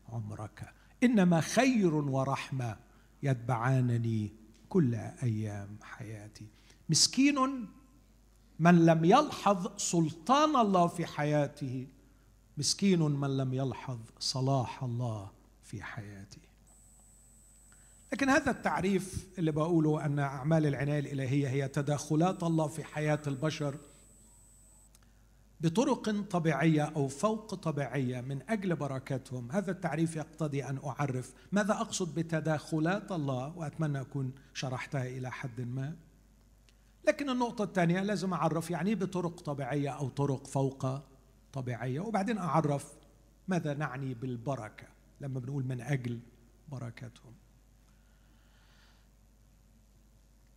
[0.09, 0.73] عمرك.
[1.03, 2.77] إنما خير ورحمة
[3.23, 4.33] يتبعانني
[4.69, 6.47] كل أيام حياتي.
[6.89, 7.67] مسكين
[8.61, 11.87] من لم يلحظ سلطان الله في حياته
[12.59, 15.31] مسكين من لم يلحظ صلاح الله
[15.65, 16.39] في حياته.
[18.13, 23.77] لكن هذا التعريف اللي بقوله أن أعمال العناية الإلهية هي تداخلات الله في حياة البشر
[25.61, 32.15] بطرق طبيعية أو فوق طبيعية من أجل بركاتهم هذا التعريف يقتضي أن أعرف ماذا أقصد
[32.15, 35.97] بتداخلات الله وأتمنى أكون شرحتها إلى حد ما.
[37.11, 41.01] لكن النقطة الثانية لازم أعرف يعني بطرق طبيعية أو طرق فوق
[41.53, 42.01] طبيعية.
[42.01, 42.93] وبعدين أعرف
[43.49, 44.87] ماذا نعني بالبركة
[45.21, 46.21] لما بنقول من أجل
[46.69, 47.33] بركاتهم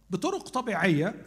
[0.10, 1.26] بطرق طبيعية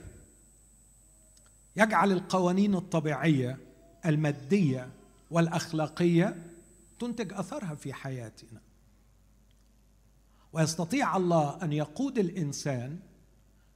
[1.76, 3.58] يجعل القوانين الطبيعية
[4.06, 4.88] المادية
[5.30, 6.42] والأخلاقية
[6.98, 8.60] تنتج أثرها في حياتنا.
[10.52, 12.98] ويستطيع الله أن يقود الإنسان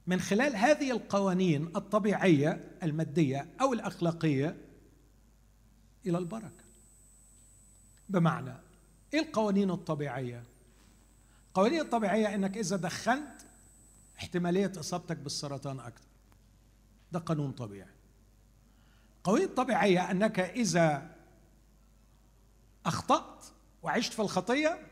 [0.07, 4.57] من خلال هذه القوانين الطبيعية المادية أو الأخلاقية
[6.05, 6.65] إلى البركة.
[8.09, 8.53] بمعنى
[9.13, 10.43] إيه القوانين الطبيعية؟
[11.47, 13.41] القوانين الطبيعية إنك إذا دخنت
[14.19, 16.07] احتمالية إصابتك بالسرطان أكثر.
[17.11, 17.89] ده قانون طبيعي.
[19.17, 21.15] القوانين الطبيعيه إنك إذا
[22.85, 23.45] أخطأت
[23.83, 24.87] وعشت في الخطية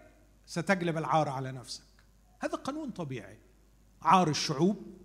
[0.46, 1.84] ستجلب العار على نفسك.
[2.40, 3.38] هذا قانون طبيعي.
[4.02, 4.99] عار الشعوب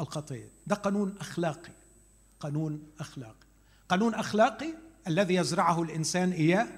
[0.00, 1.72] الخطيه ده قانون أخلاقي.
[2.40, 3.46] قانون أخلاقي.
[3.88, 4.74] قانون أخلاقي
[5.06, 6.68] الذي يزرعه الإنسان إياه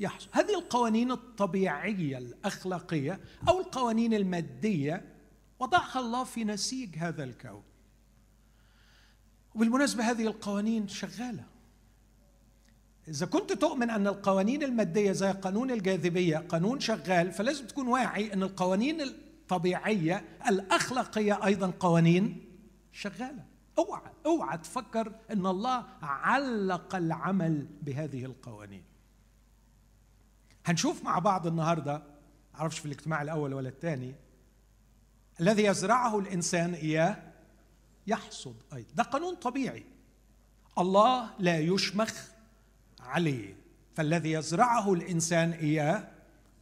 [0.00, 0.28] يحصل.
[0.32, 5.04] هذه القوانين الطبيعية الأخلاقية أو القوانين المادية
[5.58, 7.62] وضعها الله في نسيج هذا الكون.
[9.54, 11.44] وبالمناسبة هذه القوانين شغالة.
[13.08, 18.42] إذا كنت تؤمن أن القوانين المادية زي قانون الجاذبية قانون شغال فلازم تكون واعي أن
[18.42, 22.43] القوانين الطبيعية الأخلاقية أيضا قوانين
[22.94, 23.44] شغالة.
[23.78, 28.84] اوعى اوعى تفكر إن الله علق العمل بهذه القوانين.
[30.66, 32.02] هنشوف مع بعض النهارده
[32.54, 34.14] معرفش في الاجتماع الأول ولا الثاني
[35.40, 37.32] الذي يزرعه الإنسان إياه
[38.06, 38.94] يحصد أيضا.
[38.94, 39.86] ده قانون طبيعي.
[40.78, 42.28] الله لا يشمخ
[43.00, 43.56] عليه.
[43.94, 46.08] فالذي يزرعه الإنسان إياه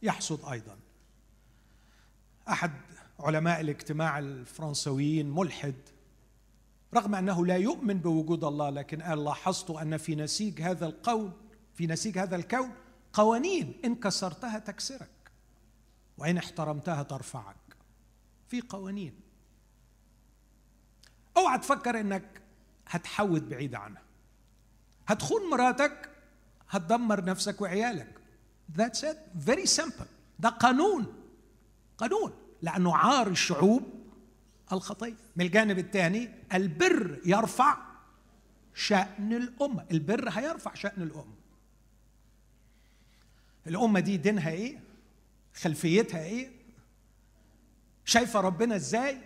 [0.03, 0.77] يحصد أيضا.
[2.49, 2.71] أحد
[3.19, 5.75] علماء الاجتماع الفرنسويين ملحد
[6.93, 11.31] رغم أنه لا يؤمن بوجود الله لكن قال لاحظت أن في نسيج هذا القول
[11.73, 12.71] في نسيج هذا الكون
[13.13, 15.09] قوانين إن كسرتها تكسرك
[16.17, 17.55] وإن احترمتها ترفعك.
[18.47, 19.13] في قوانين.
[21.37, 22.41] أوعى تفكر إنك
[22.87, 24.01] هتحود بعيد عنها.
[25.07, 26.09] هتخون مراتك
[26.69, 28.19] هتدمر نفسك وعيالك.
[28.77, 29.45] That's it.
[29.47, 30.05] Very simple.
[30.39, 31.13] ده قانون.
[31.97, 32.33] قانون.
[32.61, 34.02] لأنه عار الشعوب
[34.73, 37.77] الخطية من الجانب الثاني البر يرفع
[38.73, 39.85] شأن الأمة.
[39.91, 41.35] البر هيرفع شأن الأمة.
[43.67, 44.79] الأمة دي دينها إيه؟
[45.55, 46.51] خلفيتها إيه؟
[48.05, 49.17] شايفة ربنا إزاي؟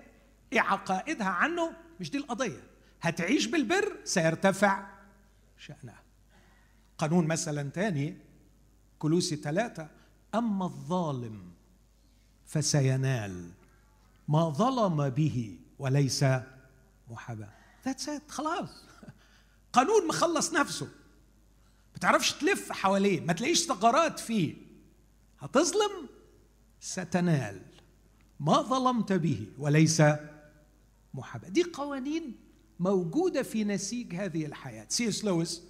[0.53, 2.63] إيه عقائدها عنه؟ مش دي القضية.
[3.01, 4.87] هتعيش بالبر سيرتفع
[5.57, 6.01] شأنها.
[6.97, 8.17] قانون مثلا تاني
[8.99, 9.89] كلوسي ثلاثة
[10.35, 11.51] أما الظالم
[12.45, 13.51] فسينال.
[14.27, 16.25] ما ظلم به وليس
[17.09, 17.53] محاباة.
[17.85, 18.83] ذاتس ات خلاص.
[19.73, 20.85] قانون مخلص نفسه.
[21.93, 24.55] ما تعرفش تلف حواليه ما تلاقيش ثغرات فيه.
[25.39, 26.09] هتظلم؟
[26.79, 27.61] ستنال.
[28.39, 30.01] ما ظلمت به وليس
[31.13, 31.49] محاباة.
[31.49, 32.35] دي قوانين
[32.79, 34.85] موجودة في نسيج هذه الحياة.
[34.89, 35.63] سي اس لويس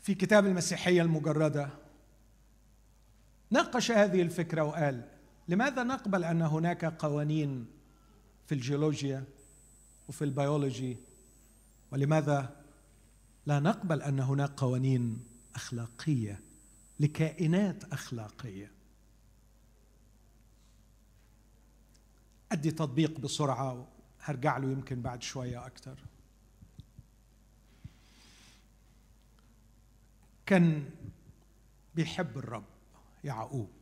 [0.00, 1.70] في كتاب المسيحية المجردة
[3.50, 5.17] ناقش هذه الفكرة وقال
[5.48, 7.66] لماذا نقبل أن هناك قوانين
[8.46, 9.24] في الجيولوجيا
[10.08, 10.96] وفي البيولوجي؟
[11.92, 12.64] ولماذا
[13.46, 16.40] لا نقبل أن هناك قوانين أخلاقية
[17.00, 18.70] لكائنات أخلاقية؟
[22.52, 23.88] أدي تطبيق بسرعة
[24.20, 25.98] هرجع له يمكن بعد شوية أكثر.
[30.46, 30.90] كان
[31.94, 32.64] بيحب الرب
[33.24, 33.77] يعقوب.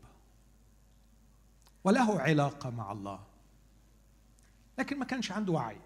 [1.87, 3.27] وله علاقة مع الله.
[4.79, 5.81] لكن ما كانش عنده وعي.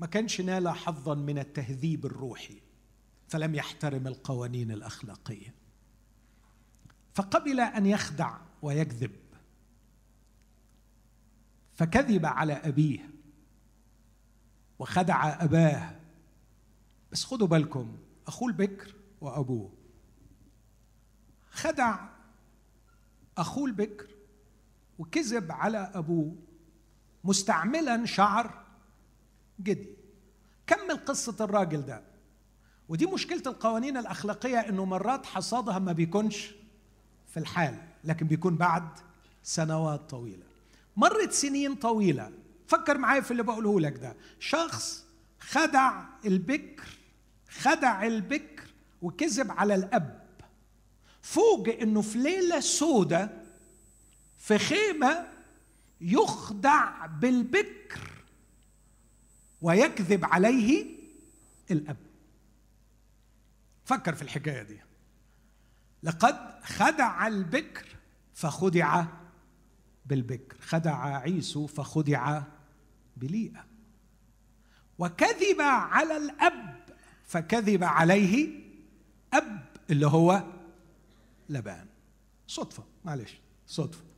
[0.00, 2.62] ما كانش نال حظا من التهذيب الروحي.
[3.28, 5.54] فلم يحترم القوانين الأخلاقية.
[7.14, 9.16] فقبل أن يخدع ويكذب
[11.74, 13.10] فكذب على أبيه
[14.78, 16.00] وخدع أباه.
[17.12, 19.72] بس خدوا بالكم اخوه البكر وأبوه.
[21.50, 22.08] خدع
[23.38, 24.09] اخوه البكر
[25.00, 26.34] وكذب على أبوه.
[27.24, 28.64] مستعملا شعر
[29.60, 29.88] جدي.
[30.66, 32.02] كمل قصة الراجل ده.
[32.88, 36.54] ودي مشكلة القوانين الأخلاقية إنه مرات حصادها ما بيكونش
[37.28, 38.88] في الحال لكن بيكون بعد
[39.42, 40.46] سنوات طويلة.
[40.96, 42.32] مرت سنين طويلة.
[42.66, 44.16] فكر معايا في اللي بقوله لك ده.
[44.38, 45.04] شخص
[45.40, 46.88] خدع البكر
[47.50, 48.64] خدع البكر
[49.02, 50.20] وكذب على الأب.
[51.22, 53.39] فوجئ إنه في ليلة سودة
[54.40, 55.26] في خيمه
[56.00, 58.10] يخدع بالبكر
[59.62, 60.86] ويكذب عليه
[61.70, 61.96] الأب.
[63.84, 64.80] فكر في الحكاية دي.
[66.02, 67.86] لقد خدع البكر
[68.34, 69.04] فخدع
[70.06, 70.56] بالبكر.
[70.60, 72.42] خدع عيسو فخدع
[73.16, 73.64] بليئة.
[74.98, 76.84] وكذب على الأب
[77.24, 78.60] فكذب عليه
[79.32, 80.44] أب اللي هو
[81.48, 81.86] لبان.
[82.46, 84.09] صدفة معلش صدفة.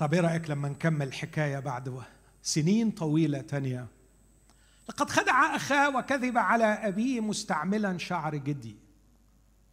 [0.00, 2.02] طب إيه رأيك لما نكمل الحكاية بعد
[2.42, 3.86] سنين طويلة تانية.
[4.88, 8.76] لقد خدع اخاه وكذب على أبيه مستعملا شعر جدي.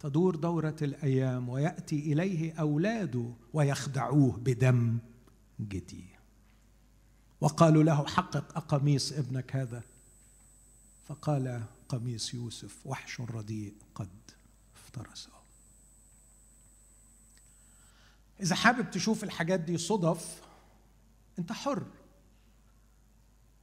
[0.00, 4.98] تدور دورة الأيام ويأتي إليه اولاده ويخدعوه بدم
[5.60, 6.04] جدي.
[7.40, 9.82] وقالوا له حقق اقميص ابنك هذا.
[11.06, 14.08] فقال قميص يوسف وحش رديء قد
[14.74, 15.37] افترسه.
[18.40, 20.40] إذا حابب تشوف الحاجات دي صدف
[21.38, 21.82] أنت حر.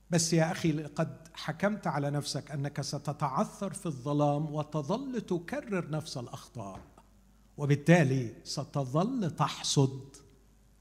[0.09, 6.79] بس يا أخي قد حكمت على نفسك أنك ستتعثر في الظلام وتظل تكرر نفس الأخطاء
[7.57, 10.15] وبالتالي ستظل تحصد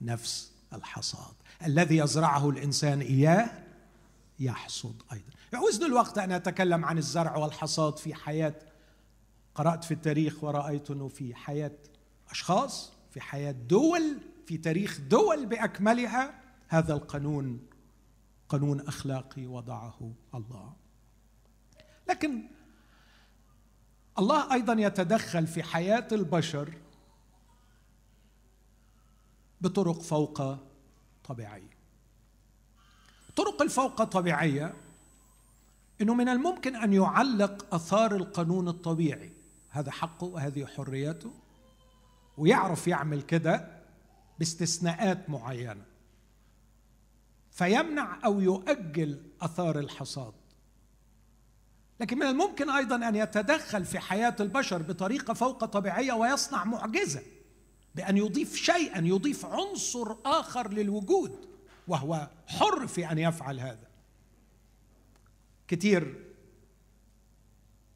[0.00, 1.34] نفس الحصاد.
[1.66, 3.50] الذي يزرعه الإنسان إياه
[4.38, 5.30] يحصد أيضا.
[5.52, 8.54] يعوزني الوقت أن أتكلم عن الزرع والحصاد في حياة
[9.54, 11.72] قرأت في التاريخ ورأيت أنه في حياة
[12.30, 17.66] أشخاص في حياة دول في تاريخ دول بأكملها هذا القانون
[18.48, 20.72] قانون أخلاقي وضعه الله.
[22.08, 22.42] لكن
[24.18, 26.74] الله أيضا يتدخل في حياة البشر
[29.60, 30.56] بطرق فوق
[31.24, 31.74] طبيعية.
[33.28, 34.74] الطرق الفوق طبيعية
[36.00, 39.32] إنه من الممكن أن يعلق آثار القانون الطبيعي.
[39.70, 41.43] هذا حقه وهذه حريته.
[42.38, 43.68] ويعرف يعمل كده
[44.38, 45.84] باستثناءات معينة.
[47.50, 50.34] فيمنع أو يؤجل آثار الحصاد.
[52.00, 57.22] لكن من الممكن أيضا أن يتدخل في حياة البشر بطريقة فوق طبيعية ويصنع معجزة
[57.94, 61.48] بأن يضيف شيئا يضيف عنصر آخر للوجود
[61.88, 63.88] وهو حر في أن يفعل هذا.
[65.68, 66.24] كتير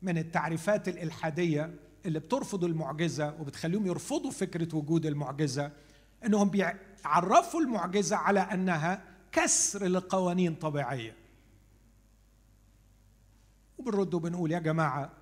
[0.02, 1.74] من التعريفات الإلحادية
[2.08, 5.72] اللي بترفض المعجزة وبتخليهم يرفضوا فكرة وجود المعجزة
[6.26, 9.02] إنهم بيعرفوا المعجزة على أنها
[9.32, 11.16] كسر لقوانين طبيعية.
[13.78, 15.12] وبنرد وبنقول يا جماعة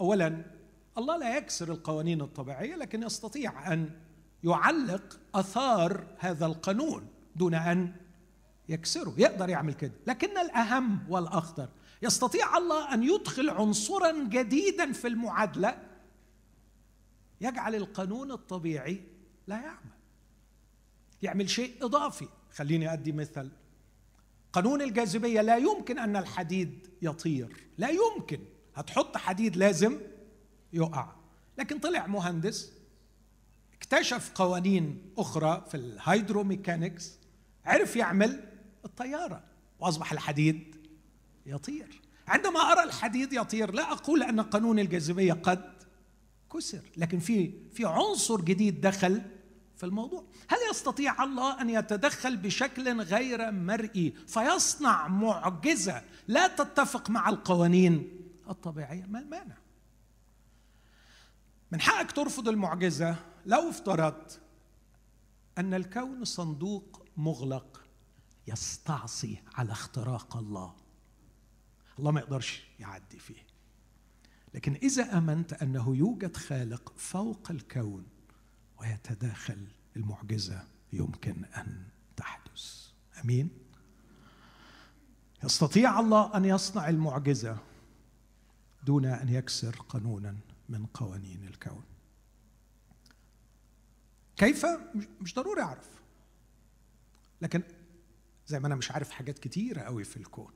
[0.00, 0.44] اولا
[0.98, 3.90] الله لا يكسر القوانين الطبيعية لكن يستطيع أن
[4.44, 7.92] يعلق آثار هذا القانون دون أن
[8.68, 9.14] يكسره.
[9.18, 9.92] يقدر يعمل كده.
[10.06, 11.68] لكن الأهم والأخطر
[12.02, 15.87] يستطيع الله أن يدخل عنصرا جديدا في المعادلة
[17.40, 19.02] يجعل القانون الطبيعي
[19.46, 19.98] لا يعمل.
[21.22, 22.28] يعمل شيء إضافي.
[22.50, 23.50] خليني أدي مثل.
[24.52, 27.56] قانون الجاذبية لا يمكن أن الحديد يطير.
[27.78, 28.40] لا يمكن.
[28.74, 30.00] هتحط حديد لازم
[30.72, 31.12] يقع.
[31.58, 32.72] لكن طلع مهندس
[33.74, 37.18] اكتشف قوانين أخرى في الهيدروميكانكس
[37.64, 38.44] عرف يعمل
[38.84, 39.44] الطيارة
[39.80, 40.76] وأصبح الحديد
[41.46, 42.00] يطير.
[42.28, 45.77] عندما أرى الحديد يطير لا أقول أن قانون الجاذبية قد
[46.52, 46.90] كسر.
[46.96, 49.22] لكن في في عنصر جديد دخل
[49.76, 50.24] في الموضوع.
[50.48, 59.04] هل يستطيع الله أن يتدخل بشكل غير مرئي فيصنع معجزة لا تتفق مع القوانين الطبيعية؟
[59.06, 59.56] ما المانع.
[61.72, 64.40] من حقك ترفض المعجزة لو افترضت
[65.58, 67.82] أن الكون صندوق مغلق
[68.46, 70.74] يستعصي على اختراق الله.
[71.98, 73.47] الله ما يقدرش يعدي فيه.
[74.54, 78.06] لكن إذا آمنت أنه يوجد خالق فوق الكون
[78.80, 81.82] ويتداخل المعجزة يمكن أن
[82.16, 82.88] تحدث.
[83.24, 83.50] آمين؟
[85.44, 87.58] يستطيع الله أن يصنع المعجزة
[88.86, 90.36] دون أن يكسر قانونا
[90.68, 91.82] من قوانين الكون.
[94.36, 94.66] كيف؟
[95.20, 95.88] مش ضروري أعرف.
[97.42, 97.62] لكن
[98.46, 100.52] زي ما أنا مش عارف حاجات كتيرة قوي في الكون.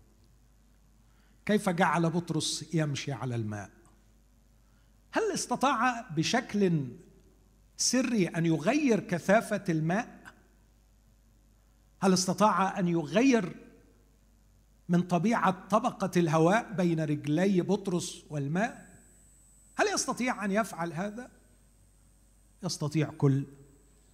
[1.47, 3.82] كيف جعل بطرس يمشي على الماء؟
[5.13, 6.89] هل استطاع بشكل
[7.77, 10.23] سري أن يغير كثافة الماء؟
[12.01, 13.57] هل استطاع أن يغير
[14.89, 18.93] من طبيعة طبقة الهواء بين رجلي بطرس والماء؟
[19.77, 21.31] هل يستطيع أن يفعل هذا؟
[22.63, 23.45] يستطيع كل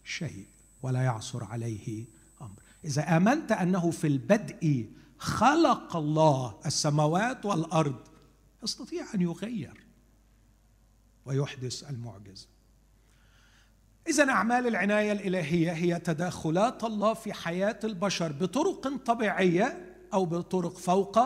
[0.05, 0.47] شيء
[0.83, 2.07] ولا يعصر عليه
[2.41, 2.63] أمر.
[2.85, 8.01] إذا آمنت أنه في البدء خلق الله السماوات والأرض
[8.63, 9.88] يستطيع أن يغير.
[11.29, 12.47] ويحدث المعجزة.
[14.09, 21.19] اذا أعمال العناية الإلهية هي تدخلات الله في حياة البشر بطرق طبيعية أو بطرق فوق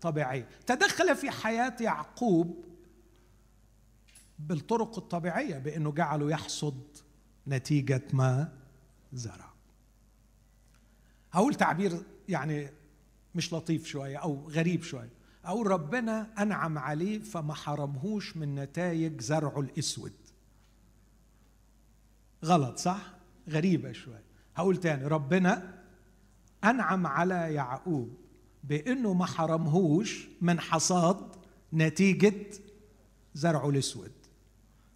[0.00, 0.48] طبيعية.
[0.66, 2.64] تدخل في حياة يعقوب
[4.38, 6.80] بالطرق الطبيعية بأنه جعله يحصد
[7.48, 8.52] نتيجة ما
[9.12, 9.50] زرع.
[11.32, 12.70] هقول تعبير يعني
[13.34, 15.19] مش لطيف شوية أو غريب شوية.
[15.44, 20.12] أقول ربنا أنعم عليه فما حرمهوش من نتائج زرعه الأسود.
[22.44, 23.14] غلط صح؟
[23.48, 24.24] غريبة شوية.
[24.56, 25.82] هقول تاني ربنا
[26.64, 28.16] أنعم على يعقوب
[28.64, 31.36] بأنه ما حرمهوش من حصاد
[31.72, 32.46] نتيجة
[33.34, 34.12] زرعه الأسود.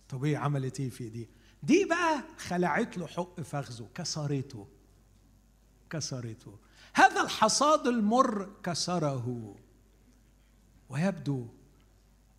[0.08, 1.28] طب إيه عملت إيه في دي؟
[1.62, 4.66] دي بقى خلعت له حق فخذه كسرته.
[5.90, 6.58] كسرته.
[6.94, 9.56] هذا الحصاد المر كسره.
[10.94, 11.46] ويبدو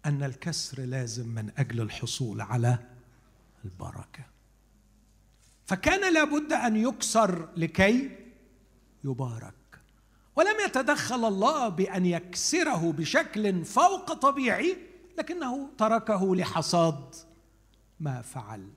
[0.05, 2.77] أن الكسر لازم من أجل الحصول على
[3.65, 4.25] البركة.
[5.65, 8.17] فكان لابد أن يكسر لكي
[9.03, 9.53] يبارك.
[10.35, 14.77] ولم يتدخل الله بأن يكسره بشكل فوق طبيعي
[15.17, 17.15] لكنه تركه لحصاد
[17.99, 18.69] ما فعل.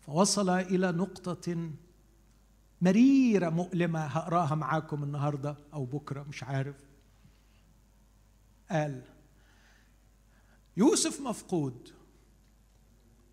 [0.00, 1.70] فوصل إلى نقطة
[2.82, 6.76] مريرة مؤلمة هقراها معاكم النهارده أو بكرة مش عارف.
[8.70, 9.02] قال
[10.76, 11.94] يوسف مفقود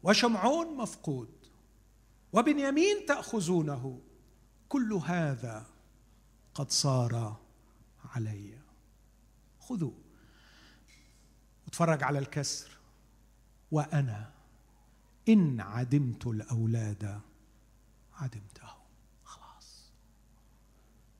[0.03, 1.29] وشمعون مفقود
[2.33, 4.01] وبنيامين تأخذونه
[4.69, 5.67] كل هذا
[6.53, 7.41] قد صار
[8.05, 8.59] علي.
[9.59, 9.91] خذوا
[11.65, 12.77] واتفرج على الكسر.
[13.71, 14.33] وأنا
[15.29, 17.21] إن عدمت الأولاد
[18.13, 18.73] عدمته.
[19.23, 19.91] خلاص.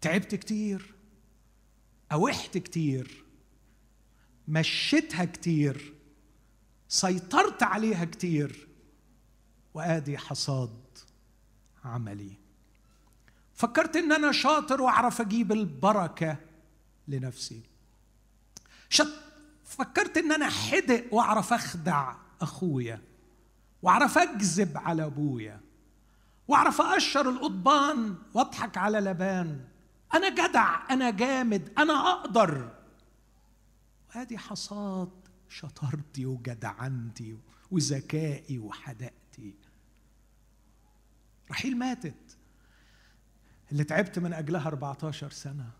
[0.01, 0.95] تعبت كتير
[2.11, 3.20] أوحت كتير
[4.51, 5.93] مشيتها كتير
[6.87, 8.67] سيطرت عليها كتير
[9.73, 10.79] وآدي حصاد
[11.85, 12.31] عملي.
[13.53, 16.37] فكرت إن أنا شاطر وأعرف أجيب البركة
[17.07, 17.61] لنفسي.
[18.89, 19.13] شط
[19.65, 23.01] فكرت إن أنا حدق وأعرف أخدع أخويا
[23.81, 25.59] وأعرف أكذب على أبويا
[26.47, 29.65] وأعرف اقشر القضبان وأضحك على لبان.
[30.13, 32.80] أنا جدع أنا جامد أنا أقدر.
[34.15, 35.09] وهذه حصاد
[35.49, 37.37] شطارتي وجدعنتي
[37.71, 39.53] وذكائي وحدقتي
[41.51, 42.37] رحيل ماتت
[43.71, 45.71] اللي تعبت من أجلها 14 سنة.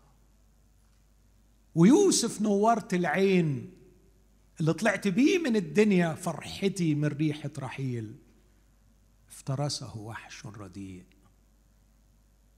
[1.74, 3.72] ويوسف نورت العين
[4.60, 8.16] اللي طلعت بيه من الدنيا فرحتي من ريحة رحيل.
[9.28, 11.04] افترسه وحش رديء.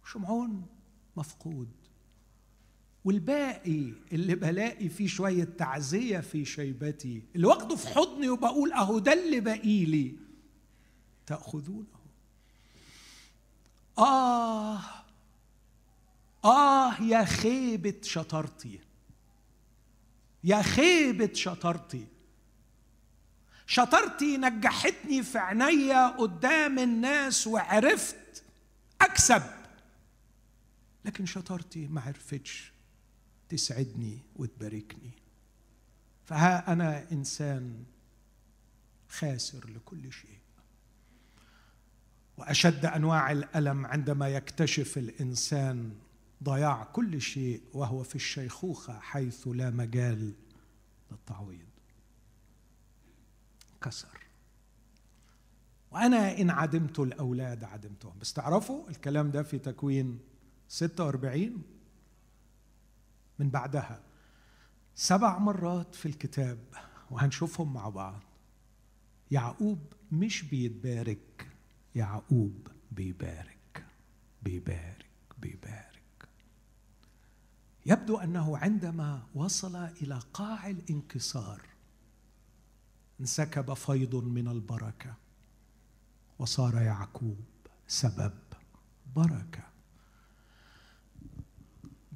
[0.04, 0.66] شمعون
[1.16, 1.83] مفقود.
[3.04, 9.12] والباقي اللي بلاقي فيه شوية تعزية في شيبتي اللي واخده في حضني وبقول أهو ده
[9.12, 10.14] اللي باقي لي
[11.26, 11.84] تأخذونه؟
[13.98, 14.80] آه
[16.44, 18.78] آه يا خيبة شطارتي
[20.44, 22.06] يا خيبة شطارتي.
[23.66, 28.44] شطارتي نجحتني في عينيا قدام الناس وعرفت
[29.00, 29.42] أكسب
[31.04, 32.73] لكن شطارتي ما عرفتش.
[33.56, 35.10] تسعدني وتباركني.
[36.24, 37.84] فها أنا إنسان
[39.08, 40.38] خاسر لكل شيء.
[42.36, 45.94] وأشد أنواع الألم عندما يكتشف الإنسان
[46.42, 50.32] ضياع كل شيء وهو في الشيخوخة حيث لا مجال
[51.10, 51.68] للتعويض.
[53.82, 54.18] كسر.
[55.90, 58.18] وأنا إن عدمت الأولاد عدمتهم.
[58.20, 60.18] بس تعرفوا الكلام ده في تكوين
[60.68, 61.62] 46
[63.38, 64.02] من بعدها.
[64.94, 66.58] سبع مرات في الكتاب
[67.10, 68.20] وهنشوفهم مع بعض.
[69.30, 71.48] يعقوب مش بيتبارك
[71.94, 73.86] يعقوب بيبارك
[74.42, 75.06] بيبارك
[75.38, 76.28] بيبارك.
[77.86, 81.62] يبدو أنه عندما وصل إلى قاع الانكسار
[83.20, 85.14] انسكب فيض من البركة
[86.38, 87.44] وصار يعقوب
[87.86, 88.32] سبب
[89.16, 89.73] بركة.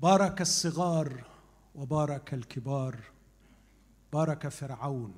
[0.03, 1.25] بارك الصغار
[1.75, 2.97] وبارك الكبار.
[4.13, 5.15] بارك فرعون.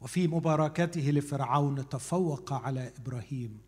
[0.00, 3.58] وفي مباركته لفرعون تفوق على إبراهيم.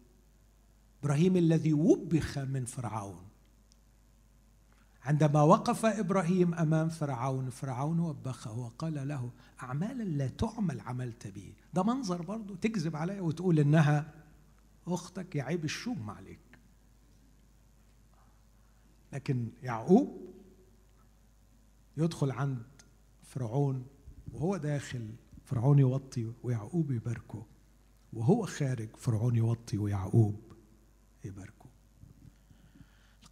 [1.02, 3.28] إبراهيم الذي وبخ من فرعون.
[5.02, 9.30] عندما وقف إبراهيم أمام فرعون فرعون وبخه وقال له
[9.62, 14.14] أعمالا لا تعمل عملت به ده منظر برضه تكذب عليها وتقول إنها
[14.86, 16.47] أختك يعيب الشوم عليك.
[19.12, 20.28] لكن يعقوب
[21.96, 22.66] يدخل عند
[23.22, 23.86] فرعون
[24.32, 25.10] وهو داخل
[25.44, 27.46] فرعون يوطي ويعقوب يباركه
[28.12, 30.40] وهو خارج فرعون يوطي ويعقوب
[31.24, 31.68] يباركه.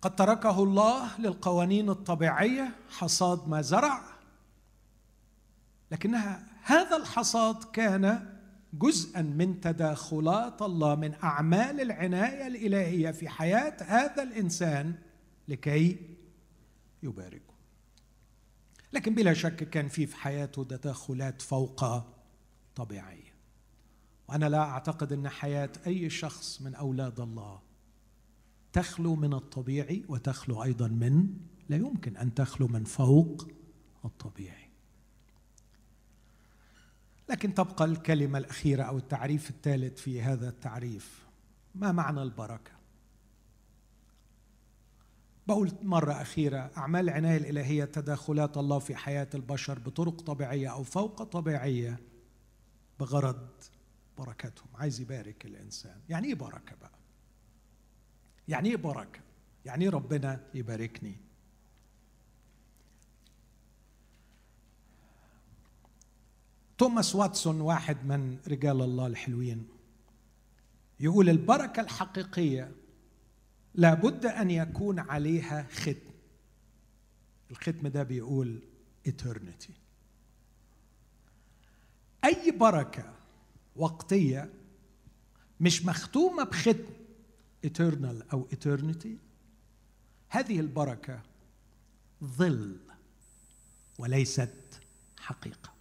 [0.03, 4.03] قد تركه الله للقوانين الطبيعية حصاد ما زرع
[5.91, 8.37] لكنها هذا الحصاد كان
[8.73, 14.95] جزءا من تداخلات الله من أعمال العناية الإلهية في حياة هذا الإنسان
[15.49, 16.17] لكي
[17.03, 17.55] يباركه.
[18.93, 22.03] لكن بلا شك كان في في حياته تدخلات فوق
[22.75, 23.35] طبيعية.
[24.29, 27.61] وأنا لا أعتقد أن حياة أي شخص من أولاد الله
[28.73, 31.29] تخلو من الطبيعي وتخلو أيضا من
[31.69, 33.49] لا يمكن أن تخلو من فوق
[34.05, 34.71] الطبيعي.
[37.29, 41.27] لكن تبقى الكلمة الأخيرة أو التعريف الثالث في هذا التعريف.
[41.75, 42.76] ما معنى البركة؟
[45.47, 51.23] بقول مرة أخيرة أعمال العناية الإلهية تداخلات الله في حياة البشر بطرق طبيعية أو فوق
[51.23, 51.99] طبيعية
[53.01, 53.49] بغرض
[54.19, 54.69] بركتهم.
[54.75, 56.01] عايز يبارك الإنسان.
[56.09, 56.99] يعني إيه بركة بقى؟
[58.49, 59.21] يعني إيه بركة؟
[59.65, 61.17] يعني إيه ربنا يباركني؟
[66.79, 69.69] توماس واتسون واحد من رجال الله الحلوين
[71.01, 72.73] يقول البركة الحقيقية
[73.77, 76.11] لابد أن يكون عليها ختم.
[77.51, 78.61] الختم ده بيقول
[79.09, 79.71] eternity.
[82.25, 83.13] أي بركة
[83.77, 84.53] وقتية
[85.61, 86.85] مش مختومة بختم
[87.67, 89.09] eternal أو eternity
[90.29, 91.23] هذه البركة
[92.25, 92.77] ظل
[93.99, 94.81] وليست
[95.21, 95.73] حقيقة.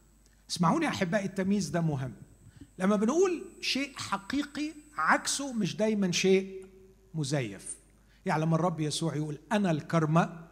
[0.49, 2.13] اسمعوني أحبائي التمييز ده مهم.
[2.79, 6.65] لما بنقول شيء حقيقي عكسه مش دايما شيء
[7.13, 7.84] مزيف.
[8.25, 10.47] يعلم الرب يسوع يقول أنا الكرمة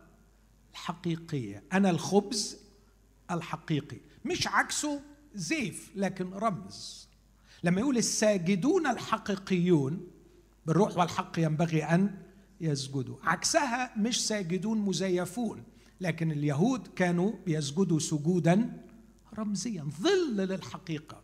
[0.71, 2.57] الحقيقية أنا الخبز
[3.31, 3.97] الحقيقي.
[4.25, 5.01] مش عكسه
[5.35, 7.07] زيف لكن رمز.
[7.63, 10.07] لما يقول الساجدون الحقيقيون
[10.65, 12.17] بالروح والحق ينبغي أن
[12.61, 13.17] يسجدوا.
[13.23, 15.63] عكسها مش ساجدون مزيفون
[16.01, 18.83] لكن اليهود كانوا بيسجدوا سجودا
[19.37, 21.23] رمزيا ظل للحقيقة.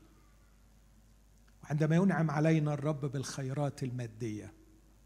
[1.63, 4.53] وعندما ينعم علينا الرب بالخيرات المادية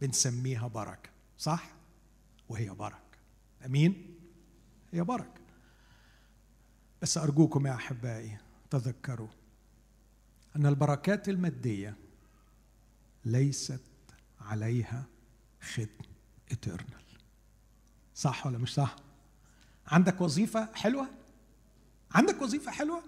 [0.01, 1.12] بنسميها بركة.
[1.43, 1.71] صح؟
[2.49, 3.17] وهي بركة.
[3.65, 4.15] أمين؟
[4.91, 5.41] هي بركة.
[7.01, 8.37] بس أرجوكم يا أحبائي
[8.69, 9.27] تذكروا
[10.55, 11.95] أن البركات المادية
[13.25, 13.81] ليست
[14.41, 15.05] عليها
[15.61, 16.05] ختم
[16.53, 17.17] eternal
[18.15, 18.95] صح ولا مش صح؟
[19.87, 21.07] عندك وظيفة حلوة؟
[22.11, 23.03] عندك وظيفة حلوة؟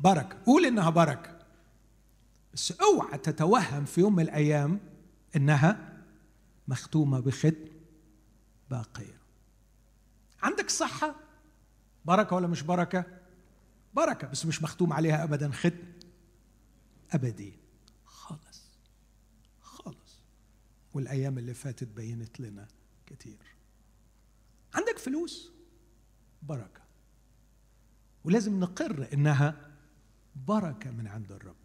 [0.00, 0.38] بركة.
[0.46, 1.38] قول إنها بركة.
[2.54, 4.80] بس اوعى تتوهم في يوم من الأيام
[5.36, 5.85] إنها
[6.68, 7.54] مختومة بختم
[8.70, 9.20] باقية.
[10.42, 11.14] عندك صحة؟
[12.04, 13.04] بركة ولا مش بركة؟
[13.94, 15.92] بركة بس مش مختوم عليها ابدا ختم
[17.10, 17.58] أبدي.
[18.04, 18.62] خالص
[19.60, 20.20] خالص
[20.94, 22.68] والأيام اللي فاتت بينت لنا
[23.06, 23.56] كتير.
[24.74, 25.52] عندك فلوس؟
[26.42, 26.82] بركة.
[28.24, 29.70] ولازم نقر إنها
[30.36, 31.56] بركة من عند الرب.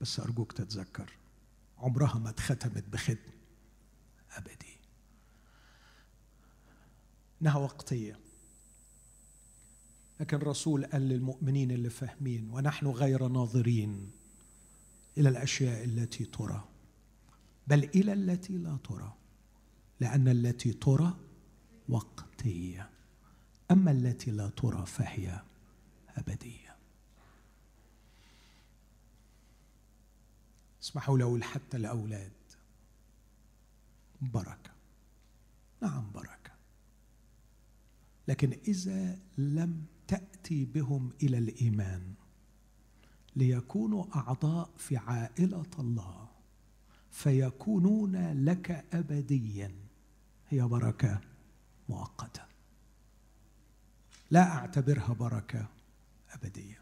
[0.00, 1.12] بس أرجوك تتذكر
[1.78, 3.35] عمرها ما اتختمت بختم
[4.36, 4.76] أبدي.
[7.42, 8.18] انها وقتيه
[10.20, 14.10] لكن الرسول قال للمؤمنين اللي فاهمين ونحن غير ناظرين
[15.18, 16.64] إلى الأشياء التي ترى
[17.66, 19.12] بل إلى التي لا ترى
[20.00, 21.16] لأن التي ترى
[21.88, 22.90] وقتيه
[23.70, 25.40] أما التي لا ترى فهي
[26.16, 26.76] ابديه
[30.82, 32.32] اسمحوا له حتى الأولاد.
[34.20, 34.70] بركة.
[35.82, 36.52] نعم بركة.
[38.28, 42.14] لكن إذا لم تأتي بهم إلى الإيمان
[43.36, 46.28] ليكونوا أعضاء في عائلة الله
[47.10, 49.74] فيكونون لك ابديا.
[50.48, 51.20] هي بركة
[51.88, 52.42] مؤقتة.
[54.30, 55.68] لا أعتبرها بركة
[56.30, 56.80] أبدية.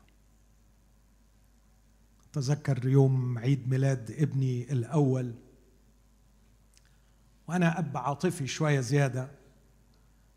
[2.32, 5.34] تذكر يوم عيد ميلاد ابني الأول
[7.48, 9.30] وأنا أب عاطفي شوية زيادة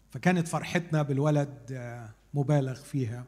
[0.10, 1.80] فكانت فرحتنا بالولد
[2.34, 3.26] مبالغ فيها.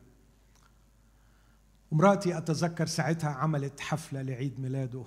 [1.92, 5.06] ومراتي أتذكر ساعتها عملت حفلة لعيد ميلاده.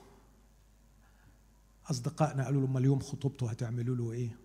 [1.91, 4.37] أصدقائنا قالوا له اليوم خطوبته هتعملوا له إيه؟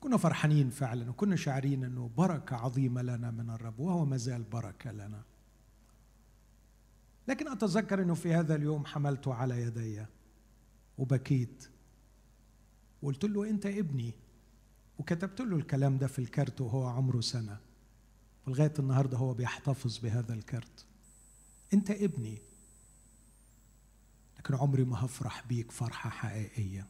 [0.00, 4.92] كنا فرحانين فعلا وكنا شاعرين إنه بركة عظيمة لنا من الرب وهو ما زال بركة
[4.92, 5.22] لنا.
[7.28, 10.04] لكن أتذكر إنه في هذا اليوم حملته على يدي
[10.98, 11.70] وبكيت.
[13.02, 14.12] وقلت له أنت ابني
[14.98, 17.58] وكتبت له الكلام ده في الكارت وهو عمره سنة
[18.46, 20.84] ولغاية النهارده هو بيحتفظ بهذا الكارت
[21.74, 22.38] أنت ابني
[24.38, 26.86] لكن عمري ما هفرح بيك فرحة حقيقية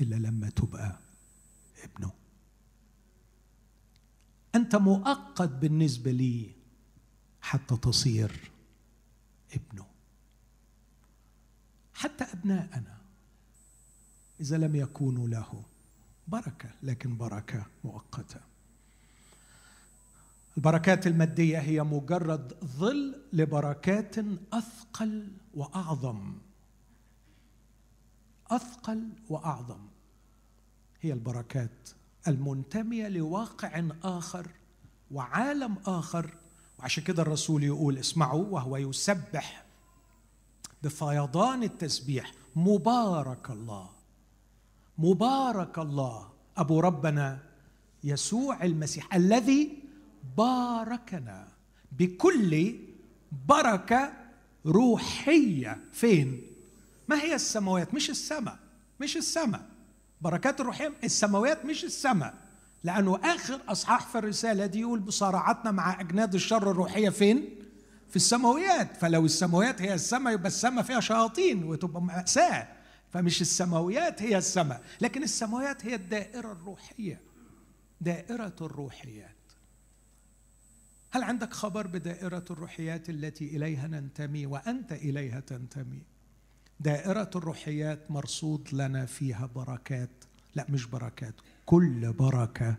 [0.00, 0.98] إلا لما تبقى
[1.84, 2.12] ابنه.
[4.54, 6.52] أنت مؤقت بالنسبة لي
[7.40, 8.50] حتى تصير
[9.54, 9.86] ابنه.
[11.94, 12.99] حتى أبناءنا.
[14.40, 15.62] إذا لم يكونوا له.
[16.28, 18.40] بركة لكن بركة مؤقتة.
[20.56, 24.16] البركات المادية هي مجرد ظل لبركات
[24.52, 26.34] أثقل وأعظم.
[28.50, 29.80] أثقل وأعظم.
[31.00, 31.90] هي البركات
[32.28, 34.46] المنتمية لواقع آخر
[35.10, 36.34] وعالم آخر.
[36.78, 39.64] وعشان كده الرسول يقول اسمعوا وهو يسبح
[40.82, 43.99] بفيضان التسبيح مبارك الله.
[45.00, 46.28] مبارك الله.
[46.56, 47.38] أبو ربنا
[48.04, 49.78] يسوع المسيح الذي
[50.38, 51.48] باركنا
[51.92, 52.74] بكل
[53.48, 54.12] بركة
[54.66, 55.80] روحية.
[55.92, 56.42] فين؟
[57.08, 58.58] ما هي السماوات؟ مش السماء
[59.00, 59.66] مش السماء.
[60.20, 62.34] بركات الروحية السماوات مش السماء.
[62.84, 67.48] لأنه آخر أصحاح في الرسالة دي يقول بصراعتنا مع أجناد الشر الروحية فين؟
[68.08, 72.79] في السماويات فلو السماوات هي السماء يبقى السماء فيها شياطين وتبقى مأساة.
[73.12, 77.20] فمش السماويات هي السماء لكن السماويات هي الدائرة الروحية.
[78.00, 79.36] دائرة الروحيات.
[81.10, 86.02] هل عندك خبر بدائرة الروحيات التي إليها ننتمي وأنت إليها تنتمي؟
[86.80, 90.10] دائرة الروحيات مرصود لنا فيها بركات.
[90.54, 91.34] لا مش بركات
[91.66, 92.76] كل بركة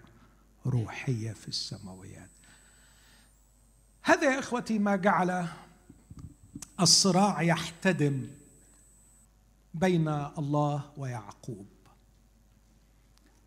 [0.65, 2.29] روحية في السماويات.
[4.03, 5.47] هذا يا إخوتي ما جعل
[6.79, 8.27] الصراع يحتدم.
[9.74, 11.67] بين الله ويعقوب.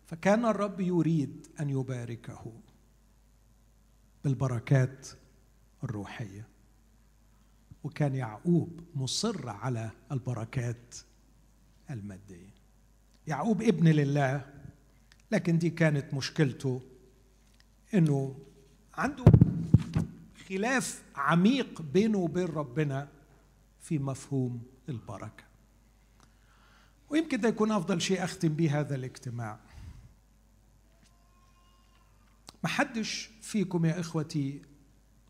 [0.07, 2.53] فكان الرب يريد أن يباركه
[4.23, 5.07] بالبركات
[5.83, 6.47] الروحية
[7.83, 10.95] وكان يعقوب مصر على البركات
[11.89, 12.53] المادية.
[13.27, 14.53] يعقوب ابن لله
[15.31, 16.81] لكن دي كانت مشكلته
[17.93, 18.35] إنه
[18.93, 19.25] عنده
[20.49, 23.07] خلاف عميق بينه وبين ربنا
[23.81, 25.44] في مفهوم البركة.
[27.15, 29.59] ويمكن ده يكون أفضل شيء أختم به هذا الاجتماع.
[32.63, 34.61] محدش فيكم يا إخوتي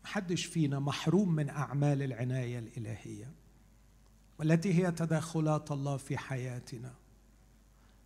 [0.04, 3.30] محدش فينا محروم من أعمال العناية الإلهية
[4.38, 6.94] والتي هي تدخلات الله في حياتنا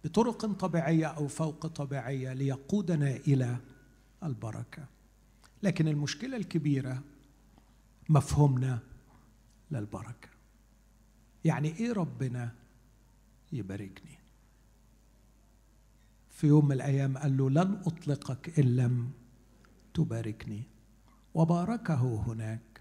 [0.04, 3.56] بطرق طبيعية أو فوق طبيعية ليقودنا إلى
[4.22, 4.86] البركة.
[5.62, 7.02] لكن المشكلة الكبيرة
[8.08, 8.78] مفهومنا
[9.70, 10.28] للبركة.
[11.44, 12.59] يعني إيه ربنا
[13.52, 14.18] يباركني.
[16.30, 19.10] في يوم من الأيام قال له لن أطلقك إن لم
[19.94, 20.62] تباركني.
[21.34, 22.80] وباركه هناك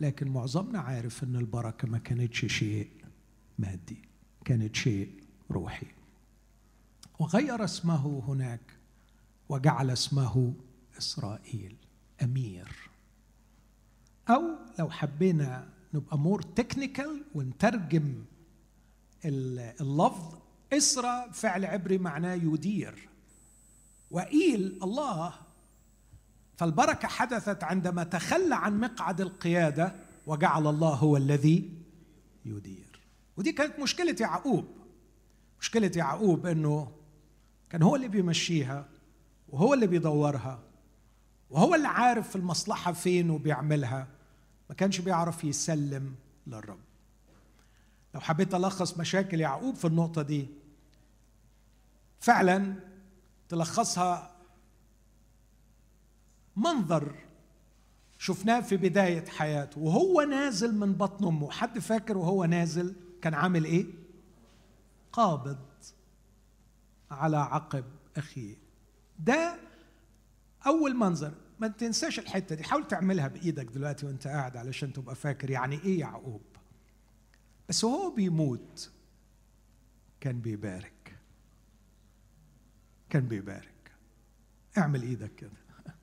[0.00, 2.90] لكن معظمنا عارف إن البركة ما كانتش شيء
[3.58, 4.02] مادي
[4.44, 5.86] كانت شيء روحي.
[7.18, 8.60] وغير اسمه هناك
[9.48, 10.54] وجعل اسمه
[10.98, 11.76] إسرائيل
[12.22, 12.68] أمير.
[14.28, 14.42] أو
[14.78, 18.24] لو حبينا نبقى more technical ونترجم
[19.24, 20.34] اللفظ
[20.72, 23.08] اسرى فعل عبري معناه يدير.
[24.10, 25.34] وإيل الله.
[26.56, 29.94] فالبركة حدثت عندما تخلى عن مقعد القيادة
[30.26, 31.70] وجعل الله هو الذي
[32.44, 33.00] يدير.
[33.36, 34.64] ودي كانت مشكلة يعقوب.
[35.60, 36.92] مشكلة يعقوب إنه
[37.70, 38.88] كان هو اللي بيمشيها
[39.48, 40.62] وهو اللي بيدورها
[41.50, 44.08] وهو اللي عارف المصلحة فين وبيعملها.
[44.68, 46.14] ما كانش بيعرف يسلم
[46.46, 46.91] للرب.
[48.14, 50.46] لو حبيت ألخص مشاكل يعقوب في النقطة دي
[52.20, 52.74] فعلا
[53.48, 54.30] تلخصها
[56.56, 57.14] منظر
[58.18, 61.50] شفناه في بداية حياته وهو نازل من بطن أمه.
[61.50, 63.86] حد فاكر وهو نازل كان عامل إيه؟
[65.12, 65.58] قابض
[67.10, 67.84] على عقب
[68.16, 68.56] أخيه.
[69.18, 69.56] ده
[70.66, 71.32] أول منظر.
[71.60, 72.64] ما تنساش الحتة دي.
[72.64, 76.42] حاول تعملها بإيدك دلوقتي وأنت قاعد علشان تبقى فاكر يعني إيه يعقوب.
[77.72, 78.90] بس وهو بيموت
[80.20, 81.18] كان بيبارك.
[83.10, 83.92] كان بيبارك.
[84.78, 85.50] اعمل إيدك كده.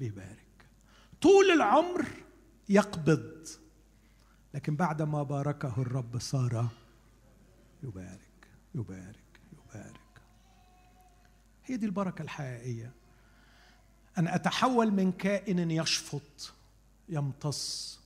[0.00, 0.66] بيبارك.
[1.20, 2.06] طول العمر
[2.68, 3.46] يقبض.
[4.54, 6.68] لكن بعد ما باركه الرب صار
[7.82, 10.20] يبارك يبارك يبارك.
[11.64, 12.92] هي دي البركة الحقيقية.
[14.18, 16.52] أن أتحول من كائن يشفط
[17.08, 18.00] يمتص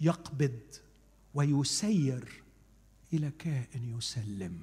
[0.00, 0.81] يقبض
[1.34, 2.42] ويسير
[3.12, 4.60] إلى كائن يسلم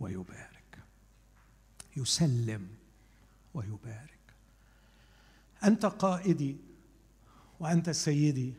[0.00, 0.78] ويبارك.
[1.96, 2.68] يسلم
[3.54, 4.18] ويبارك.
[5.64, 6.56] أنت قائدي
[7.60, 8.54] وأنت سيدي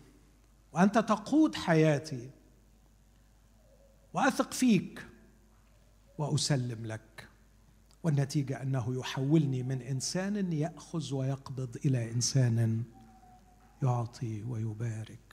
[0.74, 2.30] وأنت تقود حياتي
[4.14, 5.06] وأثق فيك
[6.18, 7.28] وأسلم لك.
[8.04, 12.84] والنتيجة أنه يحولني من إنسان يأخذ ويقبض إلى إنسان
[13.84, 15.33] يعطي ويبارك.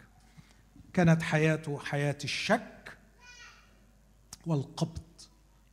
[0.93, 2.99] كانت حياته حياة الشك
[4.47, 5.01] والقبض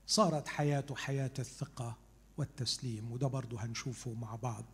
[0.08, 1.98] صارت حياته حياة الثقة
[2.38, 4.66] والتسليم وده برضه هنشوفه مع بعض.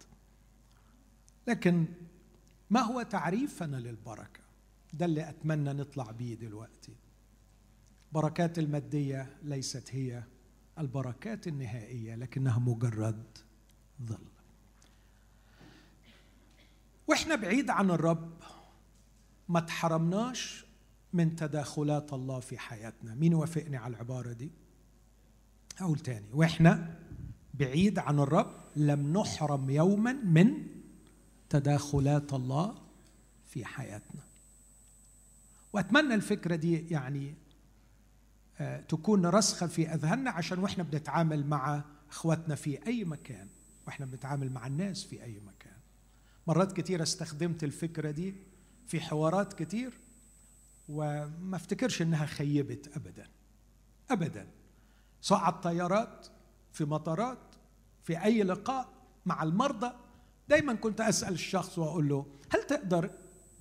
[1.48, 1.86] لكن
[2.70, 4.40] ما هو تعريفنا للبركة؟
[4.94, 6.96] ده اللي أتمنى نطلع بيه دلوقتي.
[8.12, 10.24] بركات المادية ليست هي
[10.80, 13.38] البركات النهائية لكنها مجرد
[14.04, 14.28] ظل.
[17.08, 18.34] وإحنا بعيد عن الرب
[19.50, 20.66] ما تحرمناش
[21.14, 23.16] من تداخلات الله في حياتنا.
[23.16, 24.52] مين وافقني على العبارة دي؟
[25.82, 26.26] أقول تاني.
[26.34, 27.00] وإحنا
[27.54, 30.68] بعيد عن الرب لم نحرم يوما من
[31.50, 32.76] تداخلات الله
[33.46, 34.22] في حياتنا.
[35.74, 37.34] وأتمنى الفكرة دي يعني
[38.60, 43.48] آه، تكون رسخة في أذهاننا عشان وإحنا بنتعامل مع إخواتنا في أي مكان.
[43.88, 45.78] وإحنا بنتعامل مع الناس في أي مكان.
[46.48, 48.36] مرات كثيرة استخدمت الفكرة دي
[48.88, 49.94] في حوارات كتير
[50.90, 53.28] وما افتكرش إنها خيبت ابدا.
[54.12, 54.48] ابدا.
[55.32, 56.28] على الطيارات
[56.72, 57.56] في مطارات
[58.04, 58.90] في أي لقاء
[59.26, 59.92] مع المرضى.
[60.50, 63.12] دايما كنت أسأل الشخص وأقول له هل تقدر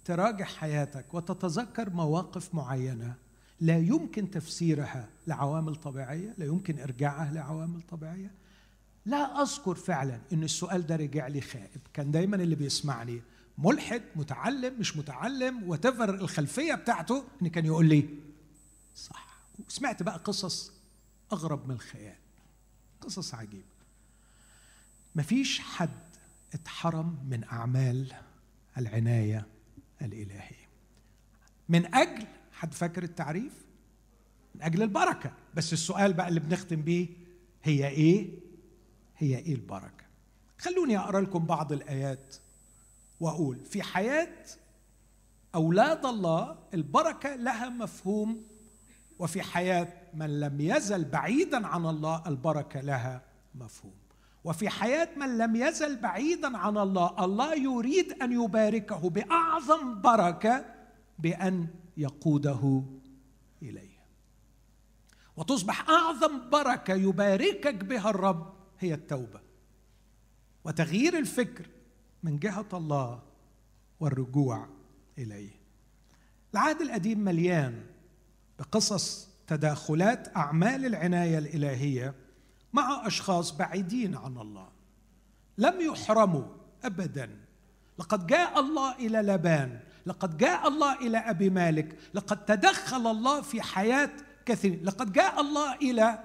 [0.04, 3.14] تراجع حياتك وتتذكر مواقف معينة
[3.60, 8.30] لا يمكن تفسيرها لعوامل طبيعية لا يمكن إرجاعها لعوامل طبيعية؟
[9.06, 11.80] لا أذكر فعلا إن السؤال ده رجع لي خائب.
[11.92, 13.22] كان دايما اللي بيسمعني
[13.58, 18.08] ملحد متعلم مش متعلم وتفر الخلفية بتاعته إن كان يقول لي
[18.96, 19.36] صح.
[19.68, 20.72] وسمعت بقى قصص
[21.32, 22.16] أغرب من الخيال.
[23.00, 23.64] قصص عجيبة.
[25.14, 25.90] مفيش حد
[26.54, 28.12] اتحرم من أعمال
[28.78, 29.46] العناية
[30.02, 30.68] الإلهية.
[31.68, 33.52] من أجل حد فاكر التعريف؟
[34.54, 35.32] من أجل البركة.
[35.54, 37.08] بس السؤال بقى اللي بنختم بيه
[37.64, 38.30] هي إيه؟
[39.18, 40.04] هي إيه البركة؟
[40.58, 42.36] خلوني أقرأ لكم بعض الآيات
[43.22, 44.34] وأقول في حياة
[45.54, 48.42] أولاد الله البركة لها مفهوم
[49.18, 53.22] وفي حياة من لم يزل بعيدا عن الله البركة لها
[53.54, 53.94] مفهوم.
[54.44, 60.64] وفي حياة من لم يزل بعيدا عن الله الله يريد أن يباركه بأعظم بركة
[61.18, 61.66] بأن
[61.96, 62.82] يقوده
[63.62, 64.02] اليه
[65.36, 69.40] وتصبح أعظم بركة يباركك بها الرب هي التوبة.
[70.64, 71.66] وتغيير الفكر.
[72.22, 73.22] من جهة الله
[74.00, 74.68] والرجوع
[75.18, 75.50] إليه.
[76.54, 77.86] العهد القديم مليان
[78.58, 82.14] بقصص تداخلات أعمال العناية الإلهية
[82.72, 84.68] مع أشخاص بعيدين عن الله
[85.58, 86.44] لم يحرموا
[86.84, 87.30] ابدا.
[87.98, 93.62] لقد جاء الله إلى لبان لقد جاء الله إلى أبي مالك لقد تدخل الله في
[93.62, 94.10] حياة
[94.46, 94.80] كثير.
[94.82, 96.24] لقد جاء الله إلى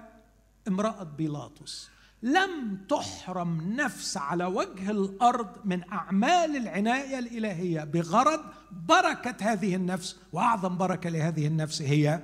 [0.68, 1.90] امرأة بيلاطس.
[2.24, 8.40] لم تحرم نفس على وجه الأرض من أعمال العناية الإلهية بغرض
[8.72, 12.22] بركة هذه النفس وأعظم بركة لهذه النفس هي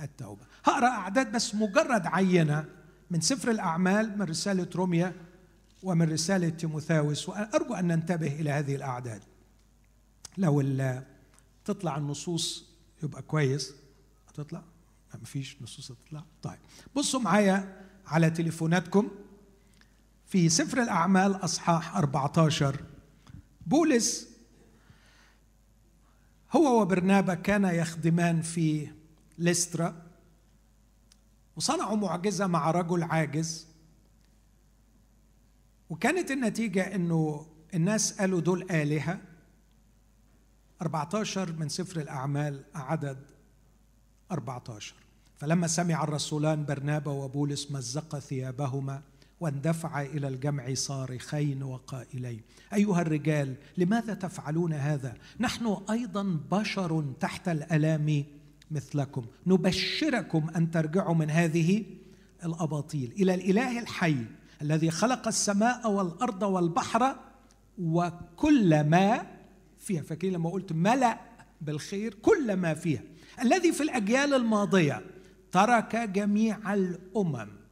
[0.00, 0.42] التوبة.
[0.64, 2.64] هقرأ أعداد بس مجرد عينة
[3.10, 5.12] من سفر الأعمال من رسالة روميا
[5.82, 9.22] ومن رسالة تيموثاوس وأرجو أن ننتبه إلى هذه الأعداد.
[10.38, 10.62] لو
[11.64, 12.64] تطلع النصوص
[13.02, 13.74] يبقى كويس.
[14.28, 14.62] هتطلع
[15.24, 16.24] فيش نصوص تطلع.
[16.42, 16.58] طيب
[16.96, 19.10] بصوا معايا على تليفوناتكم.
[20.34, 22.80] في سفر الأعمال أصحاح 14
[23.66, 24.28] بولس
[26.52, 28.88] هو وبرنابا كانا يخدمان في
[29.38, 30.02] لسترا
[31.56, 33.66] وصنعوا معجزة مع رجل عاجز.
[35.90, 39.20] وكانت النتيجة أنه الناس قالوا دول آلهة.
[40.82, 43.18] 14 من سفر الأعمال عدد
[44.30, 44.94] 14
[45.36, 49.02] فلما سمع الرسولان برنابا وبولس مزق ثيابهما
[49.44, 52.40] واندفع إلى الجمع صارخين وقائلين.
[52.74, 58.24] أيها الرجال لماذا تفعلون هذا؟ نحن أيضا بشر تحت الألام
[58.70, 59.24] مثلكم.
[59.46, 61.84] نبشركم أن ترجعوا من هذه
[62.44, 64.16] الأباطيل إلى الإله الحي
[64.62, 67.16] الذي خلق السماء والأرض والبحر
[67.78, 69.26] وكل ما
[69.78, 70.02] فيها.
[70.02, 71.20] فاكرين لما قلت ملأ
[71.60, 73.02] بالخير؟ كل ما فيها.
[73.42, 75.02] الذي في الأجيال الماضية
[75.52, 77.63] ترك جميع الأمم.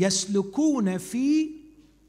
[0.00, 1.50] يسلكون في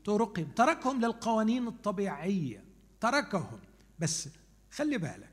[0.06, 0.48] طرقهم.
[0.56, 2.64] تركهم للقوانين الطبيعية.
[3.02, 3.60] تركهم.
[4.00, 4.30] بس
[4.72, 5.32] خلي بالك.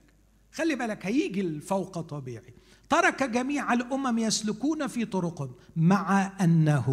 [0.52, 2.54] خلي بالك هيجي الفوق طبيعي.
[2.88, 6.88] ترك جميع الأمم يسلكون في طرقهم مع أنه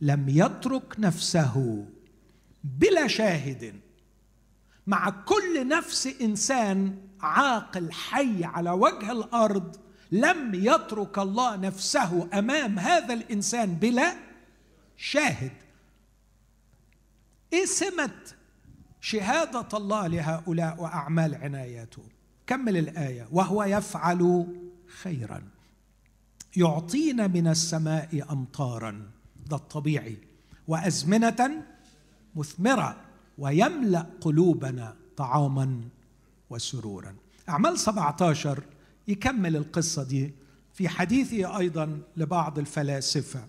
[0.00, 1.86] لم يترك نفسه
[2.64, 3.74] بلا شاهد.
[4.86, 9.76] مع كل نفس إنسان عاقل حي على وجه الأرض
[10.12, 14.27] لم يترك الله نفسه أمام هذا الإنسان بلا
[14.98, 15.52] شاهد.
[17.52, 18.10] إيه سمه
[19.00, 22.02] شهادة الله لهؤلاء وأعمال عنايته
[22.46, 24.46] كمل الآية وهو يفعل
[25.02, 25.42] خيرا.
[26.56, 29.10] يعطينا من السماء امطارا
[29.46, 30.18] ده الطبيعي
[30.68, 31.64] وأزمنة
[32.36, 32.96] مثمرة
[33.38, 35.80] ويملأ قلوبنا طعاما
[36.50, 37.14] وسرورا.
[37.48, 38.62] أعمال 17
[39.08, 40.32] يكمل القصة دي
[40.74, 43.44] في حديثه أيضا لبعض الفلاسفة.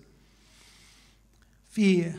[1.70, 2.12] في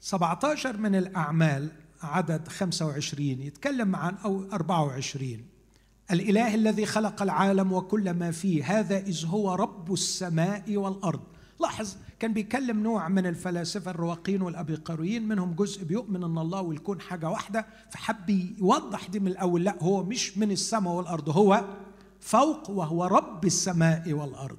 [0.00, 1.68] 17 من الأعمال
[2.02, 5.44] عدد 25 يتكلم عن أو 24
[6.10, 11.20] الإله الذي خلق العالم وكل ما فيه هذا إذ هو رب السماء والأرض.
[11.60, 17.28] لاحظ كان بيكلم نوع من الفلاسفة الرواقين والأبيقرويين منهم جزء بيؤمن أن الله والكون حاجة
[17.30, 21.64] واحدة فحب يوضح دي من الأول لا هو مش من السماء والأرض هو
[22.20, 24.58] فوق وهو رب السماء والأرض.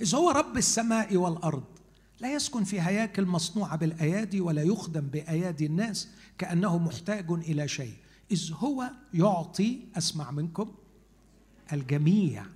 [0.00, 1.77] إذ هو رب السماء والأرض.
[2.20, 6.08] لا يسكن في هياكل مصنوعه بالأيادي ولا يخدم بأيادي الناس
[6.38, 7.94] كأنه محتاج إلى شيء.
[8.30, 10.74] إذ هو يعطي أسمع منكم
[11.72, 12.46] الجميع.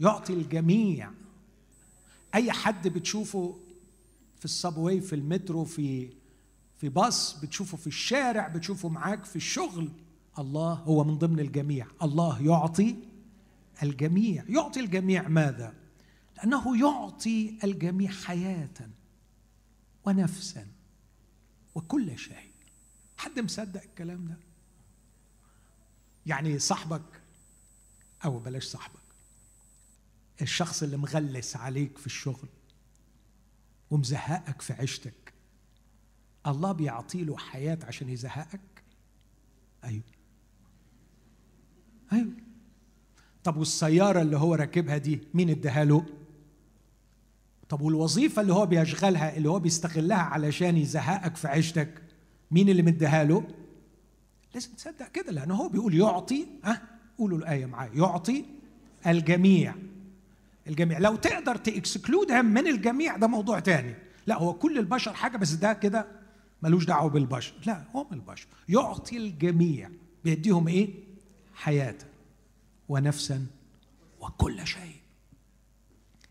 [0.00, 1.10] يعطي الجميع.
[2.34, 3.58] أي حد بتشوفه
[4.38, 6.08] في الصابواي في المترو في
[6.78, 9.88] في باص بتشوفه في الشارع بتشوفه معاك في الشغل
[10.38, 11.86] الله هو من ضمن الجميع.
[12.02, 12.96] الله يعطي
[13.82, 14.44] الجميع.
[14.48, 15.81] يعطي الجميع ماذا؟
[16.42, 18.90] لأنه يعطي الجميع حياة
[20.04, 20.66] ونفسا
[21.74, 22.52] وكل شيء.
[23.16, 24.36] حد مصدق الكلام ده؟
[26.26, 27.22] يعني صاحبك
[28.24, 29.02] أو بلاش صاحبك.
[30.42, 32.48] الشخص اللي مغلس عليك في الشغل
[33.90, 35.32] ومزهقك في عيشتك
[36.46, 38.84] الله بيعطي له حياة عشان يزهقك؟
[39.84, 40.02] أيوه.
[42.12, 42.32] أيوه.
[43.44, 46.21] طب والسيارة اللي هو راكبها دي مين اداها له؟
[47.72, 52.02] طب والوظيفة اللي هو بيشغلها اللي هو بيستغلها علشان يزهقك في عيشتك
[52.50, 53.44] مين اللي مديها له؟
[54.54, 56.82] لازم تصدق كده لأنه هو بيقول يعطي ها؟
[57.18, 58.44] قولوا الآية معايا يعطي
[59.06, 59.74] الجميع.
[60.66, 60.98] الجميع.
[60.98, 63.94] لو تقدر تكسكلودها من الجميع ده موضوع تاني.
[64.26, 66.06] لا هو كل البشر حاجة بس ده كده
[66.62, 67.54] ملوش دعوة بالبشر.
[67.66, 68.46] لا هم البشر.
[68.68, 69.90] يعطي الجميع.
[70.24, 70.88] بيديهم إيه؟
[71.54, 71.98] حياة
[72.88, 73.46] ونفسا
[74.20, 75.01] وكل شيء.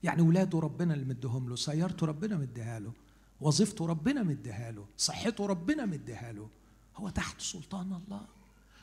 [0.03, 2.93] يعني ولاده ربنا اللي مديهم له سيارته ربنا مديها له
[3.41, 6.49] وظيفته ربنا مديها له صحته ربنا مديها له.
[6.97, 8.25] هو تحت سلطان الله.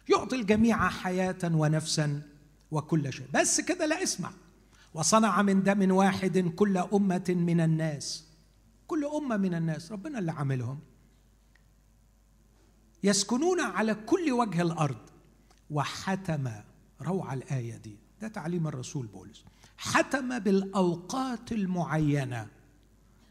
[0.09, 2.23] يعطي الجميع حياة ونفسا
[2.71, 3.27] وكل شيء.
[3.35, 4.31] بس كده لا اسمع.
[4.95, 8.25] وصنع من دم واحد كل أمة من الناس.
[8.87, 9.93] كل أمة من الناس.
[9.93, 10.79] ربنا اللي عاملهم.
[13.03, 14.99] يسكنون على كل وجه الأرض.
[15.71, 16.51] وحتم
[17.03, 17.97] روعة الآية دي.
[18.21, 19.45] ده تعليم الرسول بولس.
[19.79, 22.49] حتم بالأوقات المعينة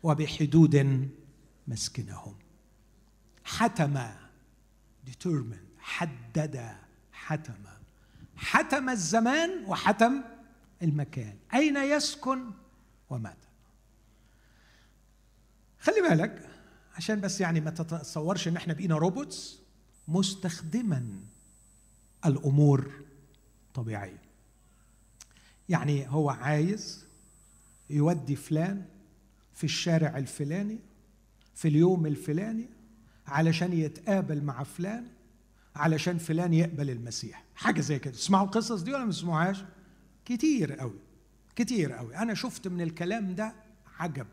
[0.04, 1.10] وبحدود
[1.68, 2.36] مسكنهم.
[3.44, 4.00] حتم.
[5.08, 5.80] Determine.
[5.80, 6.76] حدد.
[7.12, 7.54] حتم.
[8.36, 10.22] حتم الزمان وحتم
[10.84, 11.38] المكان.
[11.54, 12.52] أين يسكن
[13.10, 13.48] ومتى؟
[15.80, 16.50] خلي بالك
[16.96, 19.60] عشان بس يعني ما تتصورش إن إحنا بقينا روبوتس
[20.08, 21.20] مستخدما
[22.26, 22.92] الأمور
[23.74, 24.27] طبيعية.
[25.70, 27.06] يعني هو عايز
[27.90, 28.86] يودي فلان
[29.54, 30.80] في الشارع الفلاني
[31.56, 32.70] في اليوم الفلاني
[33.28, 35.08] علشان يتقابل مع فلان
[35.76, 37.44] علشان فلان يقبل المسيح.
[37.56, 38.14] حاجة زي كده.
[38.14, 39.64] تسمعوا القصص دي ولا ما تسمعوهاش؟
[40.26, 41.00] كتير قوي
[41.56, 42.18] كتير قوي.
[42.18, 43.54] أنا شفت من الكلام ده
[44.00, 44.28] عجب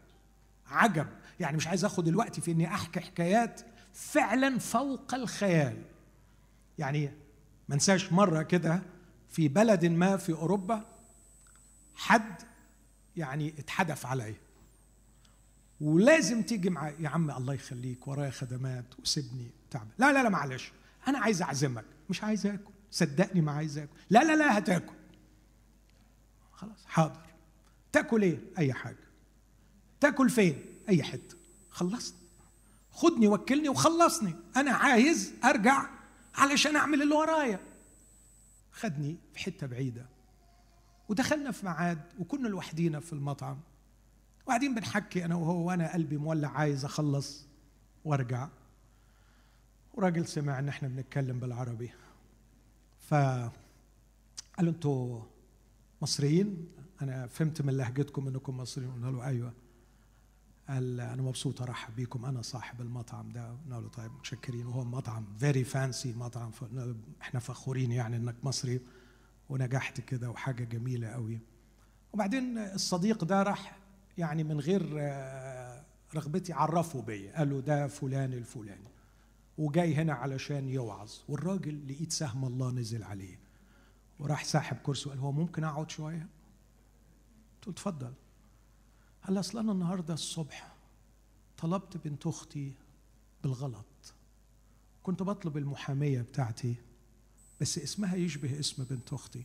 [0.66, 1.06] عجب.
[1.40, 3.60] يعني مش عايز آخد الوقت في إني أحكي حكايات
[3.92, 5.82] فعلا فوق الخيال.
[6.78, 7.10] يعني
[7.68, 8.82] ما انساش مرة كده
[9.28, 10.93] في بلد ما في أوروبا
[11.96, 12.42] حد
[13.16, 14.36] يعني اتحدف عليا
[15.80, 20.72] ولازم تيجي معايا يا عم الله يخليك ورايا خدمات وسيبني تعب لا لا لا معلش.
[21.08, 21.84] أنا عايز أعزمك.
[22.10, 22.72] مش عايز آكل.
[22.90, 23.92] صدقني ما عايز آكل.
[24.10, 24.94] لا لا لا هتاكل.
[26.52, 27.20] خلاص حاضر.
[27.92, 29.04] تاكل إيه؟ أي حاجة.
[30.00, 31.36] تاكل فين؟ أي حتة.
[31.70, 32.14] خلصت.
[32.90, 34.34] خدني وكلني وخلصني.
[34.56, 35.86] أنا عايز أرجع
[36.34, 37.60] علشان أعمل اللي ورايا.
[38.72, 40.06] خدني في حتة بعيدة.
[41.08, 43.60] ودخلنا في ميعاد وكنا لوحدينا في المطعم.
[44.46, 47.46] وقاعدين بنحكي أنا وهو وأنا قلبي مولع عايز أخلص
[48.04, 48.48] وأرجع.
[49.94, 51.92] وراجل سمع إن إحنا بنتكلم بالعربي.
[52.98, 55.22] ف قال أنتوا
[56.02, 56.68] مصريين؟
[57.02, 58.92] أنا فهمت من لهجتكم إنكم مصريين.
[58.92, 59.52] قلنا له أيوه.
[60.68, 62.24] قال أنا مبسوط أرحب بيكم.
[62.24, 63.50] أنا صاحب المطعم ده.
[63.50, 64.66] قلنا له طيب متشكرين.
[64.66, 66.50] وهو مطعم فيري فانسي مطعم.
[67.20, 68.80] إحنا فخورين يعني إنك مصري.
[69.48, 71.38] ونجحت كده وحاجة جميلة قوي.
[72.12, 73.78] وبعدين الصديق ده راح
[74.18, 75.84] يعني من غير آه،
[76.14, 78.88] رغبتي عرفه بيا قال له ده فلان الفلاني.
[79.58, 81.12] وجاي هنا علشان يوعظ.
[81.28, 83.38] والراجل لقيت سهم الله نزل عليه.
[84.18, 86.26] وراح ساحب كرسي وقال هو ممكن أقعد شوية؟
[87.56, 88.12] قلت له اتفضل.
[89.26, 90.72] قال أصل أنا النهارده الصبح
[91.58, 92.72] طلبت بنت أختي
[93.42, 94.14] بالغلط.
[95.02, 96.74] كنت بطلب المحامية بتاعتي
[97.64, 99.42] بس اسمها يشبه اسم بنت أختي.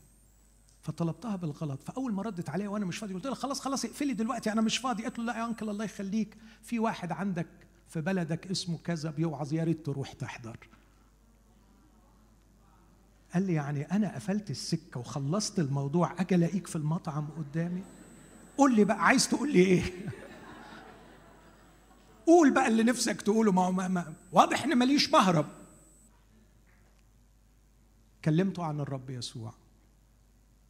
[0.82, 1.84] فطلبتها بالغلط.
[1.84, 4.78] فأول ما ردت عليها وأنا مش فاضي قلت لها خلاص خلاص اقفلي دلوقتي أنا مش
[4.78, 5.04] فاضي.
[5.04, 6.38] قالت له لا يا أنكل الله يخليك.
[6.64, 7.48] في واحد عندك
[7.90, 10.58] في بلدك اسمه كذا بيوعظ يا ريت تروح تحضر.
[13.34, 17.84] قال لي يعني أنا قفلت السكة وخلصت الموضوع أجي ألاقيك في المطعم قدامي.
[18.58, 19.84] قول لي بقى عايز تقول لي إيه؟
[22.28, 23.52] قول بقى اللي نفسك تقوله.
[23.52, 25.46] ما, ما, ما واضح إن ماليش مهرب.
[28.26, 29.54] كلمته عن الرب يسوع.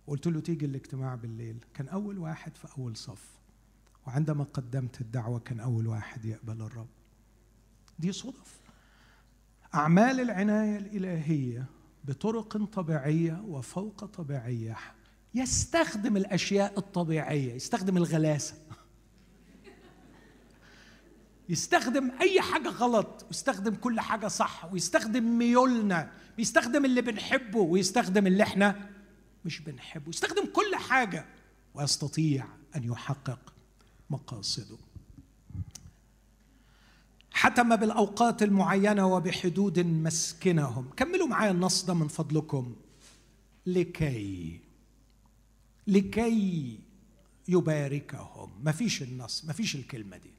[0.07, 1.65] قلت له تيجي الاجتماع بالليل.
[1.73, 3.39] كان أول واحد في أول صف.
[4.07, 6.87] وعندما قدمت الدعوة كان أول واحد يقبل الرب.
[7.99, 8.59] دي صدف.
[9.75, 11.65] أعمال العناية الإلهية
[12.03, 14.77] بطرق طبيعية وفوق طبيعية
[15.33, 18.55] يستخدم الأشياء الطبيعية يستخدم الغلاسة.
[21.49, 28.43] يستخدم أي حاجة غلط ويستخدم كل حاجة صح ويستخدم ميولنا بيستخدم اللي بنحبه ويستخدم اللي
[28.43, 28.89] إحنا
[29.45, 30.09] مش بنحبه.
[30.09, 31.25] يستخدم كل حاجة
[31.73, 33.53] ويستطيع أن يحقق
[34.09, 34.77] مقاصده.
[37.31, 40.89] حتم بالأوقات المعينة وبحدود مسكنهم.
[40.97, 42.75] كملوا معايا النص ده من فضلكم.
[43.65, 44.59] لكي
[45.87, 46.79] لكي
[47.47, 48.51] يباركهم.
[48.63, 50.38] ما فيش النص ما فيش الكلمة دي.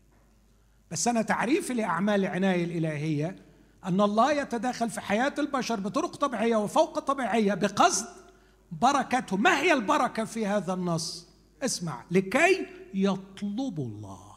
[0.90, 3.36] بس أنا تعريفي لأعمال العناية الإلهية
[3.84, 8.06] أن الله يتداخل في حياة البشر بطرق طبيعية وفوق طبيعية بقصد
[8.72, 9.36] بركته.
[9.36, 11.28] ما هي البركة في هذا النص؟
[11.62, 14.30] اسمع لكي يطلبوا الله.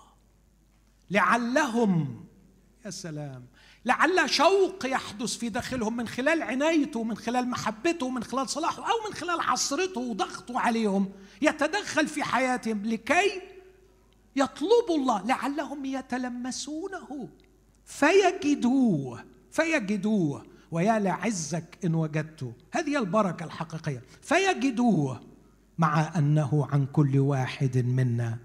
[1.11, 2.25] لعلهم
[2.85, 3.45] يا سلام
[3.85, 9.09] لعل شوق يحدث في داخلهم من خلال عنايته من خلال محبته من خلال صلاحه أو
[9.09, 13.41] من خلال حصرته وضغطه عليهم يتدخل في حياتهم لكي
[14.35, 17.27] يطلبوا الله لعلهم يتلمسونه.
[17.85, 20.45] فيجدوه فيجدوه.
[20.71, 22.53] ويا لعزك إن وجدته.
[22.71, 24.01] هذه البركة الحقيقية.
[24.21, 25.21] فيجدوه
[25.77, 28.37] مع أنه عن كل واحد منا.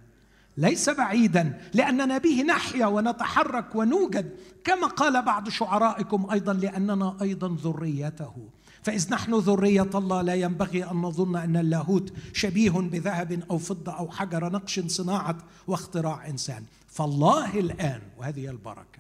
[0.57, 4.37] ليس بعيدا لاننا به نحيا ونتحرك ونوجد.
[4.65, 8.35] كما قال بعض شعرائكم أيضا لأننا أيضا ذريته.
[8.83, 14.11] فإذ نحن ذرية الله لا ينبغي أن نظن أن اللاهوت شبيه بذهب أو فضة أو
[14.11, 16.65] حجر نقش صناعة واختراع إنسان.
[16.89, 18.99] فالله الآن وهذه البركة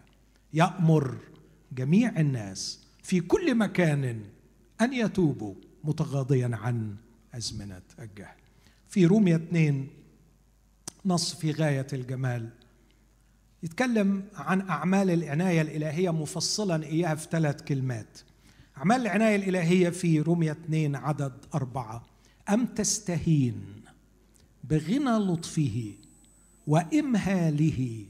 [0.55, 1.16] يأمر
[1.72, 4.22] جميع الناس في كل مكان
[4.81, 5.55] أن يتوبوا
[5.85, 6.97] متغاضيا عن
[7.35, 8.37] أزمنة الجهل.
[8.89, 9.89] في رومية اثنين
[11.07, 12.49] نص في غاية الجمال
[13.62, 18.18] يتكلم عن أعمال العناية الإلهية مفصلا إياها في ثلاث كلمات.
[18.79, 22.07] اعمال العناية الإلهية في رومية اثنين عدد أربعة؟
[22.49, 23.83] أم تستهين
[24.64, 25.93] بغنى لطفه
[26.66, 28.05] وإمهاله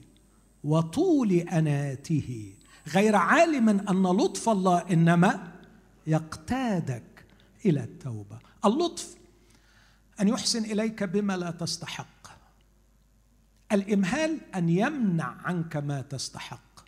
[0.64, 2.54] وطول أناته؟
[2.88, 5.52] غير عالم أن لطف الله إنما
[6.06, 7.24] يقتادك
[7.66, 8.38] إلى التوبة.
[8.64, 9.16] اللطف
[10.20, 12.28] أن يحسن إليك بما لا تستحق.
[13.72, 16.84] الإمهال أن يمنع عنك ما تستحق.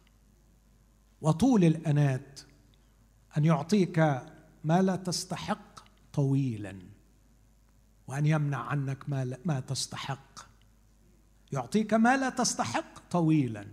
[1.20, 2.40] وطول الأنات
[3.38, 3.98] أن يعطيك
[4.64, 5.80] ما لا تستحق
[6.12, 6.78] طويلا
[8.06, 10.40] وأن يمنع عنك ما, ما تستحق.
[11.52, 13.66] يعطيك ما لا تستحق طويلا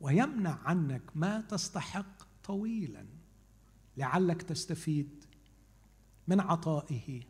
[0.00, 3.06] ويمنع عنك ما تستحق طويلا.
[3.96, 5.24] لعلك تستفيد
[6.28, 7.22] من عطائه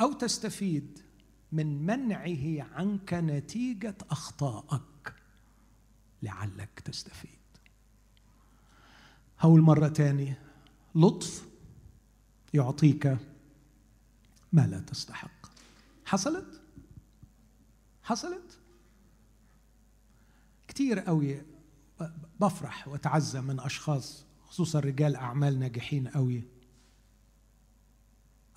[0.00, 0.98] أو تستفيد
[1.52, 5.14] من منعه عنك نتيجة أخطائك.
[6.22, 7.30] لعلك تستفيد.
[9.38, 10.45] هقول مرة تاني
[10.96, 11.46] لطف
[12.54, 13.18] يعطيك
[14.52, 15.46] ما لا تستحق.
[16.04, 16.60] حصلت؟
[18.02, 18.58] حصلت؟
[20.68, 21.42] كتير قوي
[22.40, 26.44] بفرح واتعزى من أشخاص خصوصا رجال أعمال ناجحين قوي.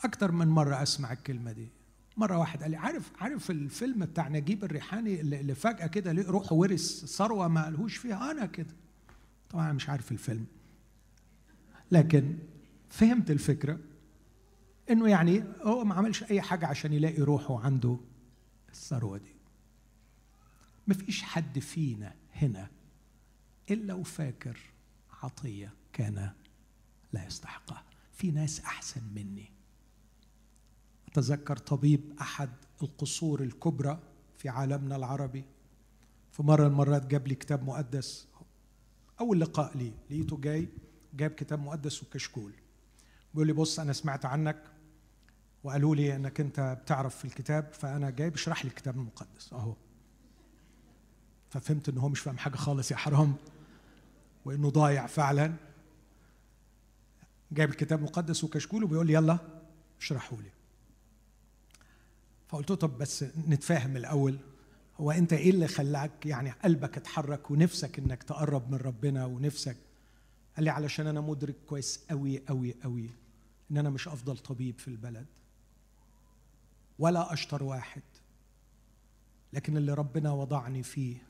[0.04, 1.70] أكتر من مرة أسمع الكلمة دي.
[2.18, 7.06] مرة واحد قال لي عارف عارف الفيلم بتاع نجيب الريحاني اللي فجأة كده روح ورث
[7.06, 8.76] ثروة ما قالهوش فيها؟ أنا كده.
[9.50, 10.46] طبعا أنا مش عارف الفيلم.
[11.92, 12.38] لكن
[12.90, 13.80] فهمت الفكرة
[14.90, 17.98] إنه يعني هو ما عملش أي حاجة عشان يلاقي روحه عنده
[18.70, 19.36] الثروة دي.
[20.88, 22.70] مفيش حد فينا هنا
[23.72, 24.60] إلا وفاكر
[25.24, 26.32] عطية كان
[27.14, 27.84] لا يستحقها.
[28.14, 29.52] في ناس أحسن مني.
[31.08, 32.50] أتذكر طبيب أحد
[32.84, 34.00] القصور الكبرى
[34.38, 35.46] في عالمنا العربي.
[36.32, 38.28] في من المرات جاب لي كتاب مقدس.
[39.20, 40.70] أول لقاء لي لقيته جاي.
[41.14, 42.54] جاب كتاب مقدس وكشكول.
[43.34, 44.64] بيقول لي بص أنا سمعت عنك
[45.64, 49.74] وقالوا لي إنك أنت بتعرف في الكتاب فأنا جاي بشرح لي الكتاب المقدس أهو.
[51.50, 53.36] ففهمت إن هو مش فاهم حاجة خالص يا حرام
[54.46, 55.54] وإنه ضايع فعلا.
[57.52, 59.38] جايب الكتاب المقدس وكشكول وبيقول لي يلا
[60.02, 60.50] اشرحوا لي.
[62.48, 64.38] فقلت له طب بس نتفاهم الأول
[65.00, 69.78] هو أنت إيه اللي خلاك يعني قلبك اتحرك ونفسك إنك تقرب من ربنا ونفسك
[70.60, 73.10] قال لي علشان أنا مدرك كويس قوي قوي قوي
[73.72, 75.28] إن أنا مش أفضل طبيب في البلد
[77.00, 78.02] ولا أشطر واحد.
[79.54, 81.24] لكن اللي ربنا وضعني فيه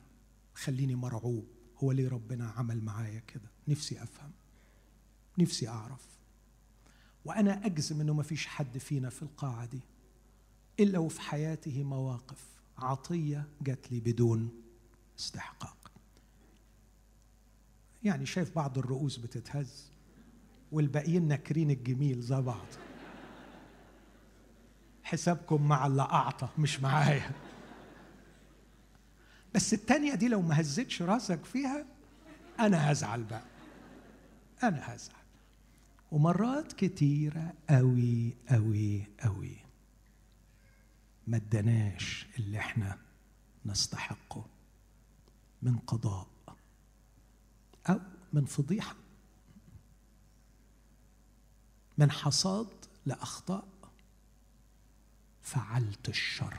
[0.54, 1.46] خليني مرعوب.
[1.78, 4.30] هو ليه ربنا عمل معايا كده؟ نفسي أفهم.
[5.38, 6.06] نفسي أعرف.
[7.24, 9.80] وأنا أجزم إنه ما فيش حد فينا في القاعة دي
[10.80, 12.44] إلا وفي حياته مواقف
[12.78, 14.50] عطية جات لي بدون
[15.18, 15.79] استحقاق.
[18.02, 19.90] يعني شايف بعض الرؤوس بتتهز
[20.72, 22.66] والباقيين ناكرين الجميل زي بعض.
[25.02, 27.30] حسابكم مع اللي أعطى مش معايا.
[29.54, 31.86] بس التانية دي لو ما هزتش راسك فيها
[32.60, 33.42] أنا هزعل بقى.
[34.62, 35.20] أنا هزعل.
[36.12, 39.56] ومرات كتيرة أوي أوي أوي
[41.26, 42.98] ما اداناش اللي إحنا
[43.66, 44.46] نستحقه
[45.62, 46.26] من قضاء
[47.88, 48.00] أو
[48.32, 48.94] من فضيحة
[51.98, 52.66] من حصاد
[53.06, 53.64] لأخطاء.
[55.42, 56.54] فعلت الشر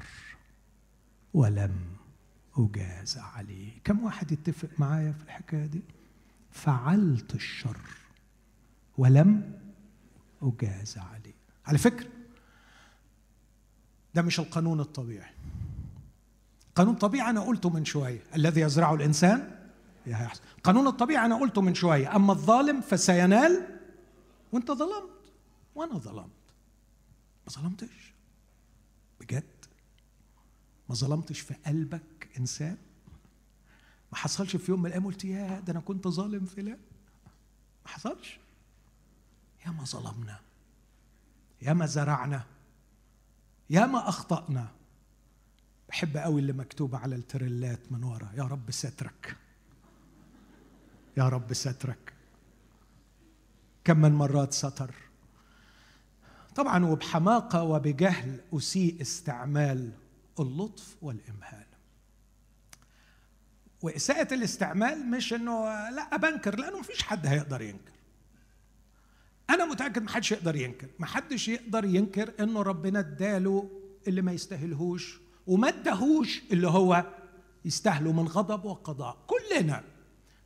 [1.34, 1.76] ولم
[2.57, 3.72] أجاز عليه.
[3.84, 5.81] كم واحد يتفق معايا في الحكاية دي؟
[6.52, 7.80] فعلت الشر
[8.98, 9.60] ولم
[10.41, 11.34] أجاز عليه.
[11.65, 12.10] على فكرة
[14.15, 15.31] ده مش القانون الطبيعي.
[16.76, 19.60] قانون طبيعي أنا قلته من شوية الذي يزرعه الإنسان
[20.05, 22.15] يحصل قانون الطبيعي أنا قلته من شوية.
[22.15, 23.79] أما الظالم فسينال
[24.51, 25.11] وأنت ظلمت.
[25.75, 26.29] وأنا ظلمت.
[27.47, 28.13] ما ظلمتش.
[29.19, 29.43] بجد.
[30.89, 32.77] ما ظلمتش في قلبك إنسان.
[34.11, 36.79] ما حصلش في يوم من الأيام قلت يا ده أنا كنت ظالم فلان.
[37.85, 38.39] ما حصلش.
[39.65, 40.39] يا ما ظلمنا.
[41.61, 42.43] يا ما زرعنا.
[43.69, 44.67] يا ما أخطأنا.
[45.89, 48.31] بحب قوي اللي مكتوب على التريلات من ورا.
[48.37, 49.37] يا رب سترك.
[51.17, 52.13] يا رب سترك.
[53.83, 54.95] كم من مرات ستر.
[56.55, 59.91] طبعا وبحماقة وبجهل أسيء استعمال
[60.39, 61.65] اللطف والإمهال.
[63.81, 67.91] وإساءة الاستعمال مش إنه لا بنكر لأنه مفيش حد هيقدر ينكر.
[69.49, 70.88] أنا متأكد محدش يقدر ينكر.
[70.99, 73.69] محدش يقدر ينكر إنه ربنا اداله
[74.07, 77.05] اللي ما يستاهلهوش وما اداهوش اللي هو
[77.65, 79.17] يستاهله من غضب وقضاء.
[79.27, 79.83] كلنا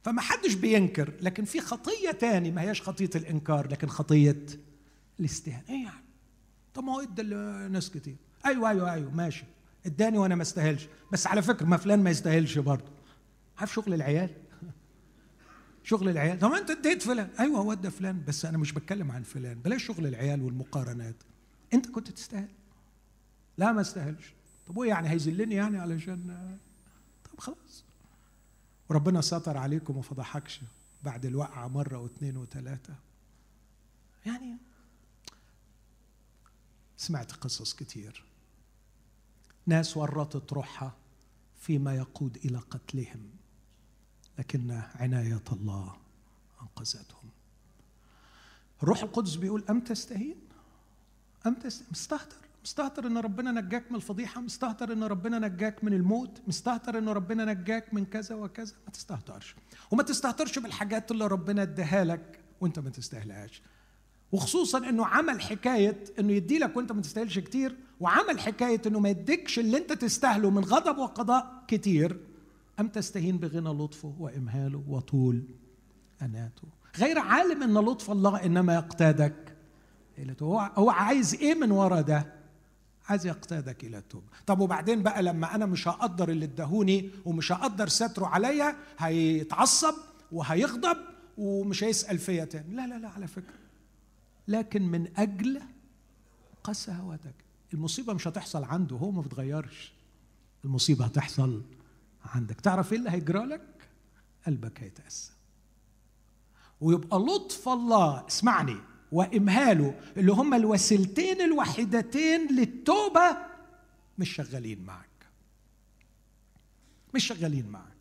[0.06, 4.46] فما حدش بينكر لكن في خطية تاني ما هياش خطية الإنكار لكن خطية
[5.20, 5.64] الاستهانة.
[5.70, 6.06] إيه يعني؟
[6.74, 7.24] طب ما هو إدى
[7.72, 8.16] ناس كتير.
[8.46, 9.46] أيوه أيوه أيوه ماشي.
[9.86, 10.88] إداني وأنا ما استاهلش.
[11.12, 12.92] بس على فكرة ما فلان ما يستاهلش برضه.
[13.58, 14.30] عارف شغل العيال؟
[15.84, 16.40] شغل العيال.
[16.40, 17.30] طب أنت اديت فلان.
[17.40, 19.60] أيوه هو ادى فلان بس أنا مش بتكلم عن فلان.
[19.60, 21.24] بلاش شغل العيال والمقارنات.
[21.74, 22.52] أنت كنت تستاهل.
[23.58, 24.34] لا ما استاهلش.
[24.68, 26.48] طب وايه يعني هيذلني يعني علشان
[27.32, 27.85] طب خلاص.
[28.90, 30.62] وربنا ستر عليكم وما فضحكش
[31.04, 32.96] بعد الوقعة مرة واثنين وثلاثة.
[34.26, 34.58] يعني
[36.98, 38.24] سمعت قصص كتير.
[39.66, 40.94] ناس ورطت روحها
[41.60, 43.30] فيما يقود إلى قتلهم
[44.40, 45.98] لكن عناية الله
[46.62, 47.30] أنقذتهم.
[48.84, 50.36] الروح القدس بيقول أم تستهين؟
[51.46, 51.90] أم تستهين
[52.66, 57.46] مستهتر إن ربنا نجاك من الفضيحة مستهتر إن ربنا نجاك من الموت مستهتر إن ربنا
[57.46, 58.74] نجاك من كذا وكذا.
[58.86, 59.56] ما تستهترش.
[59.92, 63.62] وما تستهترش بالحاجات اللي ربنا اداها لك وأنت ما تستاهلهاش.
[64.32, 69.10] وخصوصا إنه عمل حكاية إنه يدي لك وأنت ما تستاهلش كتير وعمل حكاية إنه ما
[69.10, 72.20] يديكش اللي أنت تستاهله من غضب وقضاء كتير.
[72.80, 75.44] أم تستهين بغنى لطفه وإمهاله وطول
[76.22, 76.68] أناته.
[76.98, 79.56] غير عالم إن لطف الله إنما يقتادك
[80.42, 82.35] هو هو عايز إيه من ورا ده؟
[83.10, 84.28] عايز يقتادك إلى التوبة.
[84.46, 89.94] طب وبعدين بقى لما أنا مش هقدر اللي اداهوني ومش هقدر ستره عليا هيتعصب
[90.32, 90.98] وهيغضب
[91.38, 92.76] ومش هيسأل فيا تاني.
[92.76, 93.54] لا لا لا على فكرة.
[94.48, 95.62] لكن من أجل
[96.64, 97.34] قساوتك
[97.74, 99.94] المصيبة مش هتحصل عنده هو ما بتغيرش.
[100.66, 101.62] المصيبة هتحصل
[102.26, 102.62] عندك.
[102.62, 103.62] تعرف إيه اللي هيجرى لك؟
[104.48, 105.32] قلبك هيتأسى
[106.82, 108.78] ويبقى لطف الله اسمعني
[109.16, 113.38] وإمهاله اللي هما الوسيلتين الوحيدتين للتوبة
[114.18, 115.10] مش شغالين معك.
[117.14, 117.96] مش شغالين معك.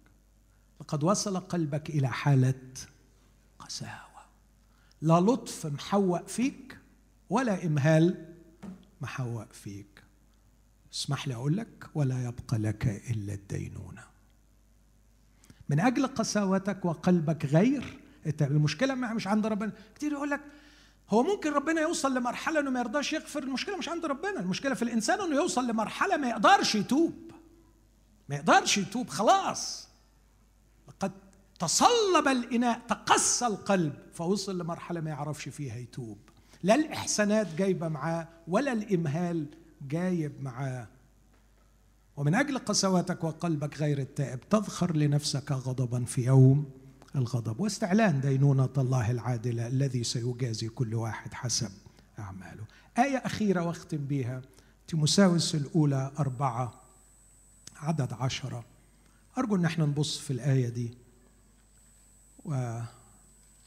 [0.80, 2.60] لقد وصل قلبك إلى حالة
[3.58, 4.24] قساوة.
[5.02, 6.78] لا لطف محوق فيك
[7.30, 8.34] ولا إمهال
[9.00, 10.02] محوق فيك.
[10.94, 14.04] اسمح لي أقول لك ولا يبقى لك إلا الدينونة.
[15.68, 18.00] من أجل قساوتك وقلبك غير
[18.40, 19.72] المشكلة مش عند ربنا.
[19.94, 20.40] كتير يقول لك
[21.10, 24.40] هو ممكن ربنا يوصل لمرحلة إنه ما يرضاش يغفر المشكلة مش عند ربنا.
[24.40, 27.12] المشكلة في الإنسان إنه يوصل لمرحلة ما يقدرش يتوب.
[28.28, 29.88] ما يقدرش يتوب خلاص.
[30.88, 31.12] لقد
[31.58, 36.18] تصلب الإناء تقسى القلب فوصل لمرحلة ما يعرفش فيها يتوب.
[36.62, 39.46] لا الإحسانات جايبة معاه ولا الإمهال
[39.88, 40.88] جايب معاه.
[42.16, 46.70] ومن أجل قسوتك وقلبك غير التائب تذخر لنفسك غضبا في يوم.
[47.16, 51.70] الغضب واستعلان دينونة الله العادلة الذي سيجازي كل واحد حسب
[52.18, 52.64] أعماله.
[52.98, 54.42] آية أخيرة واختم بها.
[54.88, 56.80] تيموساوس الأولى أربعة
[57.76, 58.64] عدد عشرة.
[59.38, 60.94] أرجو أن إحنا نبص في الآية دي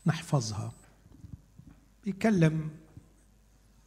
[0.06, 0.72] ونحفظها.
[2.06, 2.70] بيكلم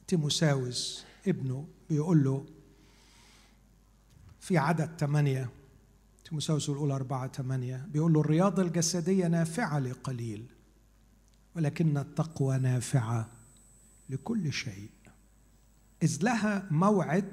[0.07, 2.47] تيموساوس ابنه بيقول له
[4.41, 5.51] في عدد ثمانية
[6.31, 10.47] تيموساوس الأولى أربعة ثمانية بيقول له الرياضة الجسدية نافعة لقليل
[11.57, 13.28] ولكن التقوى نافعة
[14.11, 14.90] لكل شيء.
[16.02, 17.32] إذ لها موعد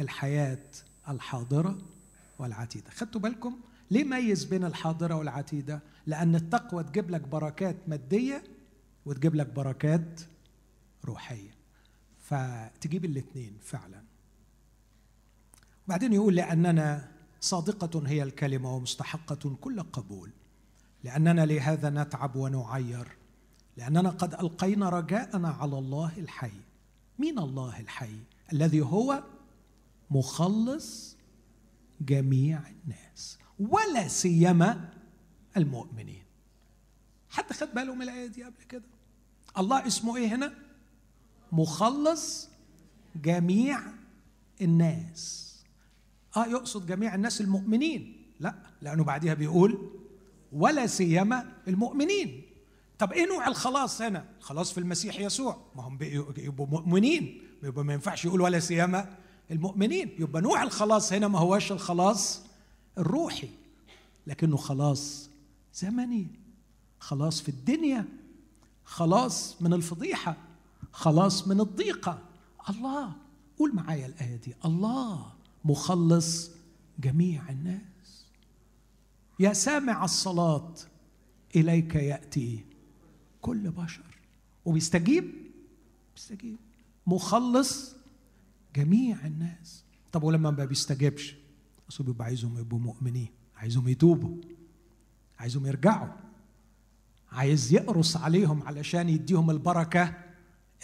[0.00, 0.66] الحياة
[1.08, 1.78] الحاضرة
[2.38, 2.90] والعتيدة.
[2.90, 3.60] خدتوا بالكم
[3.90, 8.42] ليه ميز بين الحاضرة والعتيدة؟ لأن التقوى تجيب لك بركات مادية
[9.06, 10.20] وتجيب لك بركات
[11.04, 11.50] روحية.
[12.20, 14.02] فتجيب الاثنين فعلا.
[15.88, 17.09] بعدين يقول لأننا
[17.40, 20.30] صادقة هي الكلمة ومستحقة كل قبول.
[21.04, 23.08] لأننا لهذا نتعب ونعير.
[23.76, 26.52] لأننا قد ألقينا رجاءنا على الله الحي
[27.18, 28.16] مين الله الحي
[28.52, 29.22] الذي هو
[30.10, 31.16] مخلص
[32.00, 34.88] جميع الناس ولا سيما
[35.56, 36.24] المؤمنين.
[37.30, 38.82] حد خد باله من الآية دي قبل كده؟
[39.58, 40.52] الله اسمه إيه هنا؟
[41.52, 42.48] مخلص
[43.16, 43.80] جميع
[44.60, 45.49] الناس.
[46.36, 48.16] آه يقصد جميع الناس المؤمنين.
[48.40, 49.90] لا لأنه بعدها بيقول
[50.52, 52.42] ولا سيما المؤمنين.
[52.98, 55.56] طب إيه نوع الخلاص هنا؟ خلاص في المسيح يسوع.
[55.76, 55.98] ما هم
[56.36, 57.42] يبقوا مؤمنين.
[57.62, 59.16] يبقى ما ينفعش يقول ولا سيما
[59.50, 60.10] المؤمنين.
[60.18, 62.42] يبقى نوع الخلاص هنا ما هوش الخلاص
[62.98, 63.48] الروحي
[64.26, 65.30] لكنه خلاص
[65.74, 66.26] زمني
[66.98, 68.04] خلاص في الدنيا
[68.84, 70.36] خلاص من الفضيحة
[70.92, 72.18] خلاص من الضيقة.
[72.70, 73.12] الله
[73.58, 74.54] قول معايا الآية دي.
[74.64, 75.32] الله.
[75.64, 76.50] مخلص
[76.98, 78.26] جميع الناس.
[79.40, 80.74] يا سامع الصلاة
[81.56, 82.64] إليك يأتي
[83.42, 84.18] كل بشر.
[84.64, 85.24] وبيستجيب؟
[86.14, 86.56] بيستجيب.
[87.06, 87.96] مخلص
[88.76, 89.84] جميع الناس.
[90.12, 91.36] طب ولما ما بيستجيبش؟
[91.88, 94.36] أصل بيبقى عايزهم يبقوا مؤمنين عايزهم يتوبوا
[95.38, 96.08] عايزهم يرجعوا
[97.32, 100.24] عايز يقرص عليهم علشان يديهم البركة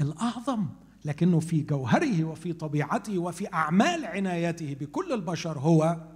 [0.01, 0.67] الأعظم.
[1.07, 6.09] لكنه في جوهره وفي طبيعته وفي أعمال عنايته بكل البشر هو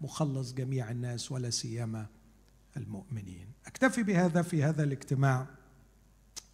[0.00, 2.06] مخلص جميع الناس ولا سيما
[2.76, 3.46] المؤمنين.
[3.66, 5.46] أكتفي بهذا في هذا الاجتماع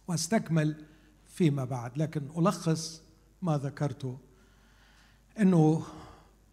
[0.07, 0.85] وأستكمل
[1.27, 3.01] فيما بعد لكن ألخص
[3.41, 4.17] ما ذكرته
[5.39, 5.83] إنه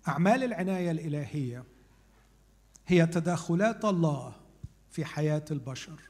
[0.08, 1.64] أعمال العناية الإلهية
[2.86, 4.34] هي تداخلات الله
[4.90, 6.00] في حياة البشر.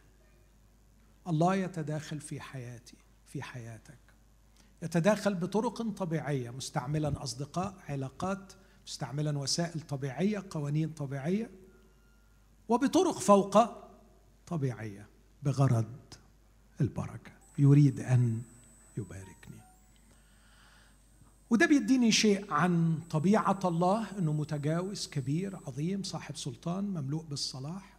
[1.29, 2.97] الله يتداخل في حياتي
[3.27, 4.12] في حياتك.
[4.83, 8.53] يتداخل بطرق طبيعية مستعملا أصدقاء علاقات
[8.87, 11.51] مستعملا وسائل طبيعية قوانين طبيعية
[12.69, 13.59] وبطرق فوق
[14.47, 15.07] طبيعية
[15.43, 15.87] بغرض
[16.81, 17.33] البركة.
[17.59, 18.43] يريد أن
[18.99, 19.63] يباركني.
[21.51, 27.99] وده بيديني شيء عن طبيعة الله إنه متجاوز كبير عظيم صاحب سلطان مملوء بالصلاح.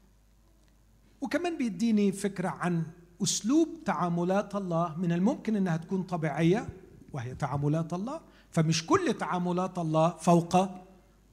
[1.22, 2.84] وكمان بيديني فكرة عن
[3.24, 6.70] أسلوب تعاملات الله من الممكن إنها تكون طبيعية
[7.14, 8.22] وهي تعاملات الله.
[8.52, 10.70] فمش كل تعاملات الله فوق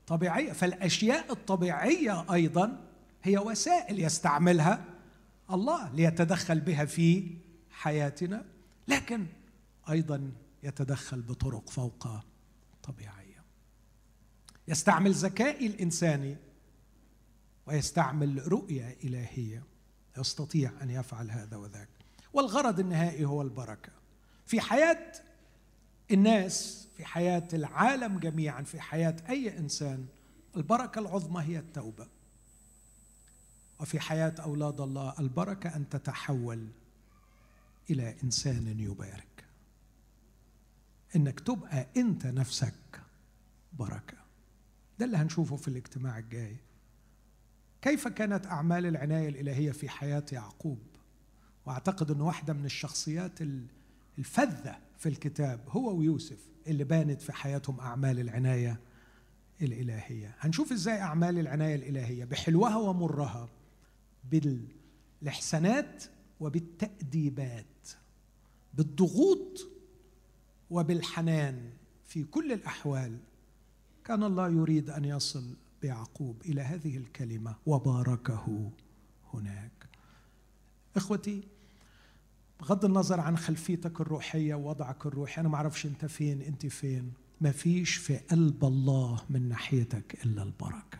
[0.06, 0.52] طبيعية.
[0.52, 2.80] فالأشياء الطبيعية أيضا
[3.22, 4.84] هي وسائل يستعملها
[5.50, 7.36] الله ليتدخل بها في
[7.70, 8.44] حياتنا
[8.88, 9.26] لكن
[9.90, 12.08] أيضا يتدخل بطرق فوق
[12.82, 13.44] طبيعية.
[14.68, 16.36] يستعمل ذكائي الانساني
[17.66, 19.69] ويستعمل رؤية إلهية.
[20.20, 21.88] يستطيع أن يفعل هذا وذاك.
[22.32, 23.92] والغرض النهائي هو البركة.
[24.46, 25.12] في حياة
[26.10, 30.06] الناس في حياة العالم جميعا في حياة أي إنسان
[30.56, 32.06] البركة العظمى هي التوبة.
[33.80, 36.66] وفي حياة أولاد الله البركة أن تتحول
[37.90, 39.44] إلى إنسان يبارك.
[41.16, 43.00] إنك تبقى أنت نفسك
[43.78, 44.16] بركة.
[44.98, 46.56] ده اللي هنشوفه في الاجتماع الجاي.
[47.82, 50.78] كيف كانت أعمال العناية الإلهية في حياة يعقوب؟
[51.66, 53.38] وأعتقد ان واحدة من الشخصيات
[54.18, 58.80] الفذة في الكتاب هو ويوسف اللي بانت في حياتهم أعمال العناية
[59.62, 60.34] الإلهية.
[60.38, 63.48] هنشوف إزاي أعمال العناية الإلهية بحلوها ومرها
[64.30, 66.04] بالإحسانات
[66.40, 67.88] وبالتأديبات
[68.74, 69.68] بالضغوط
[70.70, 71.70] وبالحنان
[72.06, 73.18] في كل الأحوال.
[74.04, 75.44] كان الله يريد أن يصل
[75.82, 78.70] بيعقوب إلى هذه الكلمة وباركه
[79.34, 79.88] هناك.
[80.96, 81.42] إخوتي
[82.60, 87.12] بغض النظر عن خلفيتك الروحية ووضعك الروحي أنا ما أعرفش أنت فين أنت فين.
[87.40, 90.98] ما فيش في قلب الله من ناحيتك إلا البركة.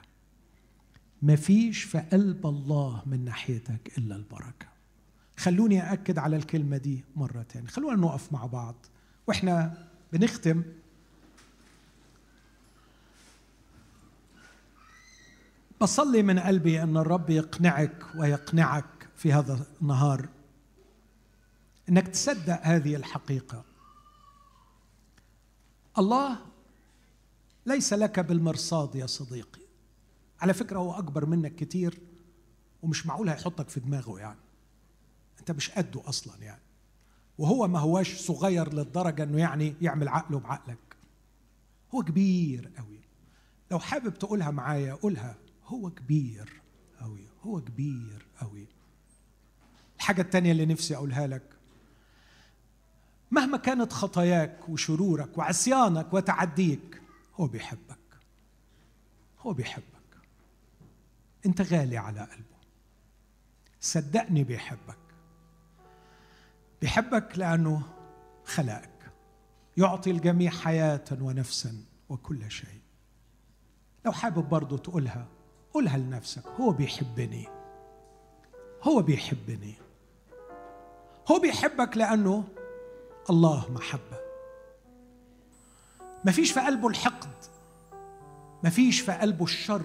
[1.22, 4.68] ما فيش في قلب الله من ناحيتك إلا البركة.
[5.36, 7.66] خلوني اكد على الكلمة دي مرة تانية.
[7.68, 8.86] خلونا نقف مع بعض.
[9.26, 10.62] وإحنا بنختم
[15.80, 20.28] بصلي من قلبي أن الرب يقنعك ويقنعك في هذا النهار.
[21.88, 23.64] إنك تصدق هذه الحقيقة.
[25.98, 26.38] الله
[27.66, 29.60] ليس لك بالمرصاد يا صديقي.
[30.40, 31.98] على فكرة هو أكبر منك كتير
[32.82, 34.40] ومش معقول هيحطك في دماغه يعني.
[35.40, 36.62] أنت مش قده أصلا يعني.
[37.38, 40.96] وهو ما هواش صغير للدرجة إنه يعني يعمل عقله بعقلك.
[41.94, 43.00] هو كبير قوي.
[43.70, 45.36] لو حابب تقولها معايا قولها.
[45.70, 46.60] هو كبير
[47.00, 48.66] قوي هو كبير قوي
[49.96, 51.42] الحاجة التانية اللي نفسي أقولها لك
[53.30, 57.02] مهما كانت خطاياك وشرورك وعصيانك وتعديك
[57.34, 58.00] هو بيحبك
[59.40, 59.84] هو بيحبك.
[61.46, 62.60] أنت غالي على قلبه.
[63.80, 64.98] صدقني بيحبك.
[66.80, 67.82] بيحبك لأنه
[68.44, 69.12] خلقك.
[69.76, 72.80] يعطي الجميع حياة ونفسا وكل شيء.
[74.04, 75.28] لو حابب برضه تقولها.
[75.74, 77.48] قولها لنفسك هو بيحبني.
[78.82, 79.74] هو بيحبني.
[81.30, 82.44] هو بيحبك لأنه
[83.30, 84.20] الله محبة.
[86.24, 87.34] ما فيش في قلبه الحقد.
[88.64, 89.82] ما فيش في قلبه الشر.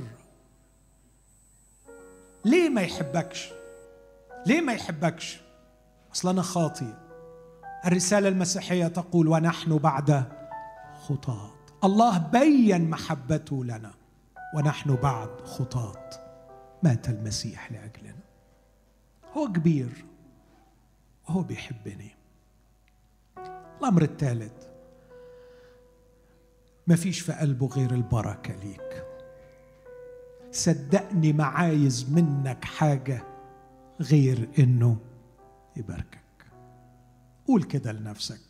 [2.45, 3.49] ليه ما يحبكش؟
[4.45, 5.41] ليه ما يحبكش؟
[6.13, 6.93] أصل أنا خاطي
[7.85, 10.23] الرسالة المسيحية تقول ونحن بعد
[11.07, 11.51] خطاة.
[11.83, 13.91] الله بين محبته لنا.
[14.55, 16.09] ونحن بعد خطاة.
[16.83, 18.23] مات المسيح لأجلنا.
[19.33, 20.05] هو كبير
[21.29, 22.15] وهو بيحبني.
[23.79, 24.67] الأمر الثالث
[26.87, 29.05] ما فيش في قلبه غير البركة ليك.
[30.51, 33.23] صدقني ما عايز منك حاجة
[34.01, 34.97] غير إنه
[35.75, 36.45] يباركك.
[37.47, 38.41] قول كده لنفسك.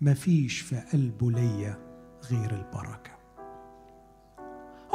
[0.00, 1.78] ما فيش في قلبه ليا
[2.30, 3.11] غير البركة.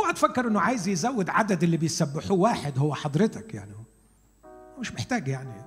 [0.07, 2.37] اوعى تفكر انه عايز يزود عدد اللي بيسبحوه.
[2.37, 3.73] واحد هو حضرتك يعني.
[3.73, 5.65] هو مش محتاج يعني.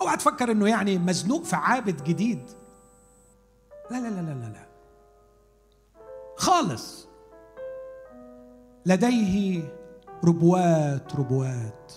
[0.00, 2.50] اوعى تفكر انه يعني مزنوق في عابد جديد.
[3.90, 4.66] لا لا لا لا لا, لا.
[6.36, 7.08] خالص.
[8.86, 9.62] لديه
[10.24, 11.92] ربوات ربوات.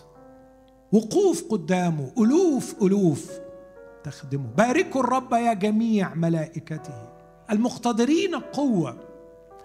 [0.92, 3.40] وقوف قدامه ألوف ألوف
[4.04, 4.48] تخدمه.
[4.58, 7.10] باركوا الرب يا جميع ملائكته.
[7.52, 9.15] المقتدرين قوة.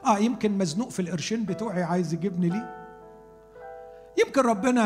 [0.07, 2.77] آه يمكن مزنوق في القرشين بتوعي عايز يجيبني ليه؟
[4.27, 4.83] يمكن ربنا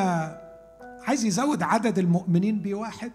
[1.07, 3.12] عايز يزود عدد المؤمنين بواحد.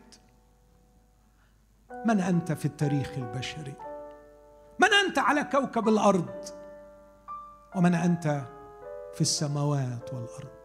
[2.06, 3.74] من أنت في التاريخ البشري؟
[4.80, 6.46] من أنت على كوكب الأرض؟
[7.76, 8.42] ومن أنت
[9.14, 10.60] في السماوات والأرض؟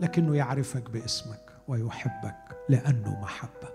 [0.00, 3.74] لكنه يعرفك باسمك ويحبك لأنه محبة.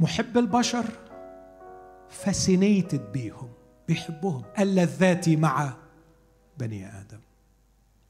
[0.00, 0.84] محب البشر
[2.08, 3.52] فاسينيتد بيهم.
[3.88, 4.44] بيحبهم.
[4.58, 5.74] اللذات مع
[6.58, 7.20] بني آدم.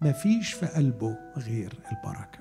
[0.01, 2.39] ما فيش في قلبه غير البركة.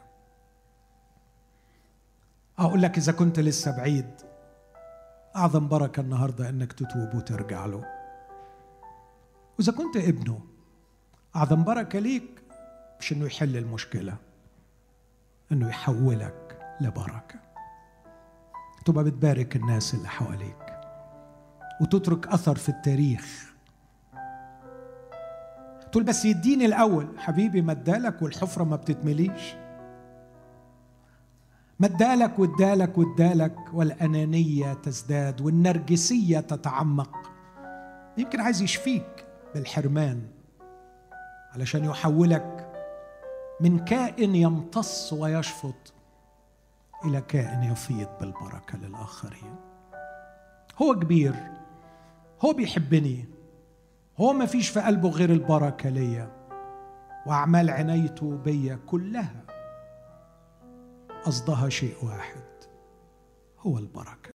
[2.60, 4.11] أقول لك إذا كنت لسه بعيد
[5.35, 7.85] أعظم بركة النهارده إنك تتوب وترجع له.
[9.60, 10.39] وإذا كنت ابنه
[11.35, 12.43] أعظم بركة ليك
[12.99, 14.18] مش إنه يحل المشكلة
[15.51, 17.39] إنه يحولك لبركة.
[18.85, 20.73] تبقى بتبارك الناس اللي حواليك.
[21.82, 23.54] وتترك أثر في التاريخ.
[25.91, 27.08] تقول بس يديني الأول.
[27.18, 29.56] حبيبي ما ادالك والحفرة ما بتتمليش.
[31.80, 37.32] ما ادالك وادالك وادالك والأنانية تزداد والنرجسية تتعمق.
[38.18, 40.22] يمكن عايز يشفيك بالحرمان
[41.54, 42.70] علشان يحولك
[43.62, 45.94] من كائن يمتص ويشفط
[47.06, 49.56] إلى كائن يفيض بالبركة للآخرين.
[50.82, 51.36] هو كبير.
[52.45, 53.26] هو بيحبني.
[54.18, 56.32] هو ما فيش في قلبه غير البركة ليا
[57.26, 59.44] وأعمال عنايته بيا كلها.
[61.26, 62.44] قصدها شيء واحد
[63.60, 64.32] هو البركة.